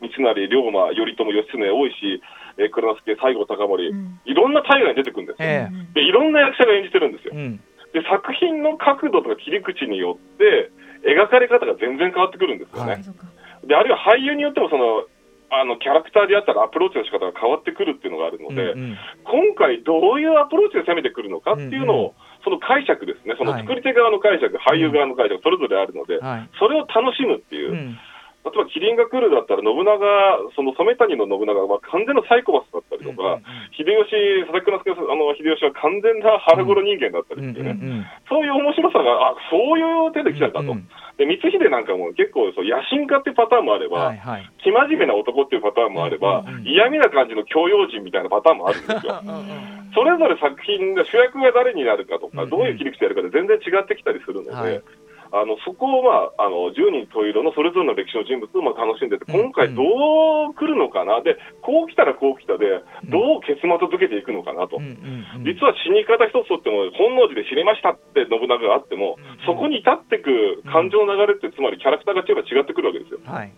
[0.00, 2.22] 三成、龍馬、頼朝、義経、大石、
[2.58, 4.20] えー、蔵之介、西郷隆盛、うん。
[4.24, 5.48] いろんな大河に出てくるんですよ。
[5.48, 7.34] えで、いろんな役者が演じてるんですよ。
[7.34, 7.38] え。
[7.38, 7.56] うん。
[7.92, 10.70] で、作品の角度とか切り口によって、
[11.02, 12.92] 描かれ方が全然変わってくるんですよね。
[12.92, 13.66] はい。
[13.66, 15.04] で、あるいは俳優によっても、その、
[15.50, 18.98] あの、キャラクターであったらアプローチの仕方が変わってくるっていうのがあるので、うんうん。
[19.24, 22.12] 今回どういうアプローチで攻めてくるのかっていうのを、うんうん。
[22.42, 23.62] その解釈ですね、そのはい。
[23.62, 26.50] 作り手側の解釈、俳優側の解釈、それぞれあるので、はい。
[26.58, 27.98] それを楽しむっていう、うん
[28.40, 30.00] 例えばキリンが来るだったら、信長、
[30.56, 33.76] その染谷の信長は完全なサイコパスだったりとか、うんうんうん。
[33.76, 34.16] 秀吉、
[34.48, 38.06] 佐々木之助あの秀吉は完全な腹黒人間だったりっていうね、うんうんうん。
[38.32, 40.72] そういう面白さが、あそういう手で来たかと。
[40.72, 40.88] うんうん。
[41.20, 44.48] で光秀なんかも結構そう野心家っていうパターンもあれば、はいはい。
[44.64, 46.66] 生真面目な男っていうパターンもあれば、うんうんうん。
[46.66, 49.20] 嫌味な感じの教養人みたいなパターンもあるんですよ。
[49.92, 54.82] それぞれ作品で主役が誰になるかとか、どういう切り口やるかで全然違ってきたりするので、はい
[55.32, 59.82] あのそこを、まあ、あの10人十色のそれぞれの歴史の人物をまあ楽しんでて、今回ど
[60.50, 65.46] う来るのかな、でこう来たらこう来たで、どう結末づけていくのかなと、うんうんうん。
[65.46, 69.16] 実は死に方一つとっても、本能寺で死にましたって信長があっても、
[69.46, 73.22] そこに至ってく感情の流れって、つまりキャラクターが違えば違ってくるわけですよ。
[73.24, 73.52] はい。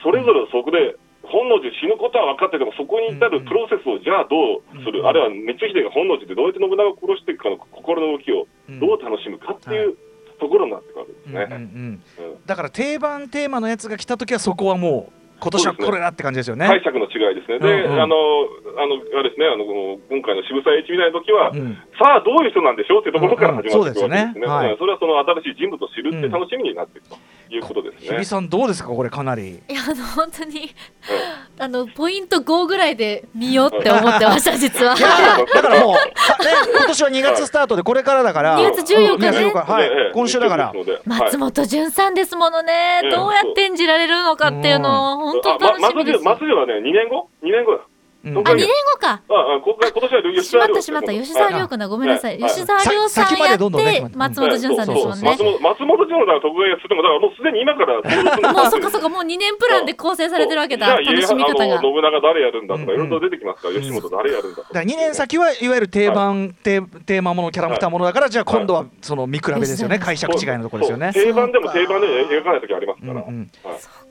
[0.00, 8.80] それぞれそこで本能寺死ぬことは分かってても、そこに至るプロセスをじゃあどうする、うんあるいは光秀が本能寺でどうやって信長を殺していくかの心の動きをうん。
[8.80, 9.96] どう楽しむかっていう
[10.42, 11.46] ところになってくるわけですね。
[11.48, 12.44] うんうんうんうん。
[12.44, 16.66] だから定番テーマのやつが来た時はそこはもう今年はこれだって感じですよね。
[16.66, 17.58] 解釈の違いですね。
[17.58, 18.00] で、うんうん。
[18.00, 18.14] あの、
[18.78, 19.66] あの、あれですね、あの、
[20.06, 21.74] 今回の渋沢栄一みたいな時は、うん。
[21.98, 24.32] さあ、どういう人なんでしょうっていうところから始まっていくわけですね。
[24.36, 24.46] うんうん。
[24.46, 24.46] そね。
[24.46, 24.78] はい。
[24.78, 27.18] れはその新しい人物を知るって楽しみになっていくと
[27.56, 28.08] いうことですね。
[28.08, 29.62] 日比さんどうですかこれかなり。
[29.68, 30.74] いやあの本当に
[31.58, 34.94] あのポイント5ぐらいで見ようって思ってました実は。
[34.94, 38.58] だからもう、かね、今年は2月スタートでこれからだから。
[38.58, 40.72] 2月14日ね2月14日はいええ今週だから。
[41.04, 46.24] 松本潤さんですものね、ええどうやって演じられるのかっていうのを本当楽しみです。
[46.24, 47.80] 松潤はね、2年後 ?2 年後だ。
[48.24, 49.10] あ2年後か。
[49.10, 51.12] ああ今年は吉しまったしまった。
[51.12, 52.38] 吉沢亮君だごめんなさい。
[52.38, 52.50] はい。
[52.50, 54.16] 吉沢亮さんやって。
[54.16, 55.36] 松本潤さんですもんね。
[55.60, 57.98] 松本潤だから徳川家康でもだからもうすでに今から
[58.52, 60.96] もうそっかそっかもう2年プランで構成されてるわけだ。
[60.96, 61.80] 楽しみ方が。
[61.80, 64.68] 信長誰やるんだとかうんいろいろ出てきますから、吉本誰やるんだとか。
[64.68, 69.98] だから2年先はいわゆる定番、テーテーマものキャラクターものだからじゃあ今度はその見比べですよね。
[69.98, 71.12] 解釈違いのところですよね。
[71.12, 73.24] 定番でも定番で描かない時ありますから、い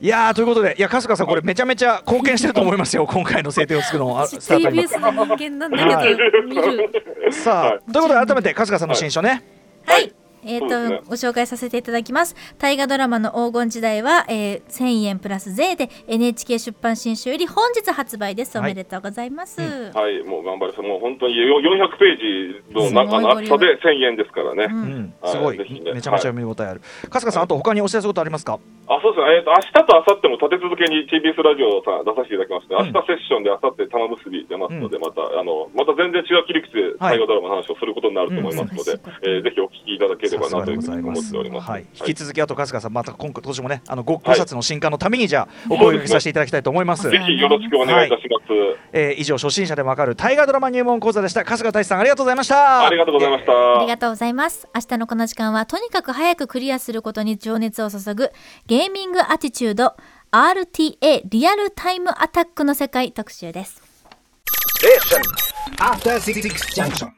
[0.00, 3.06] いやーということでいや春日さんこれめちゃめちゃ貢献してると思いますよ。
[3.10, 6.90] 今回の制定を作るのあ TBS の人間なんだけど見る。
[7.32, 7.92] さあ、はい。
[7.92, 9.42] ということで改めて春日さんの新書ね、
[9.86, 10.12] はい。
[10.44, 11.00] えっ、と、そうですね。
[11.06, 12.34] ご紹介させていただきます。
[12.58, 18.58] 大河ドラマの黄金時代は、えー、1000円プラス税で NHK 出版新書より本日発売です。
[18.58, 18.70] おはい。
[18.70, 19.60] めでとうございます。
[19.60, 20.82] はい、もう頑張ります。
[20.82, 24.64] もう本当によ400ページの中の厚さで1000円ですからね。
[24.64, 25.14] うん。
[25.22, 25.64] うん、すごい、ね。
[25.94, 26.80] めちゃめちゃ見応えある、
[27.10, 29.36] 春日さんあと他にお知らせことありますか、あ、そうですね。
[29.36, 32.92] えっ、と、明日と明後日も立て続けに TBS ラジオさん出させていただきまして、うん。
[32.92, 39.38] 明日セッションで明後日玉結び出ますので、また、あの、また全然違う切り口で大河ドラマの話をすることになると思いますので、うん。
[39.38, 41.70] えーぜひお聞きいただければなというふうにございます思っております。
[41.70, 48.52] はい、引き続きあと春日さんまた今今年もねあのごご冊の新刊のためにじゃあお声掛けさせていただきたいと思います、ぜひよろしくお願いいたします。
[48.92, 53.52] えー以上初心者でもわかる大河ドラマ入門講座でした春日大志さんありがとうございましたありがとうございました。
[53.52, 54.68] ありがとうございます。
[54.74, 58.30] 明日のこの時間はとにかく早くクリアすることに情熱を注ぐ
[58.66, 59.94] ゲーミングアティチュード
[60.32, 63.82] RTA リアルタイムアタックの世界特集です。
[65.78, 67.08] After Six Junction.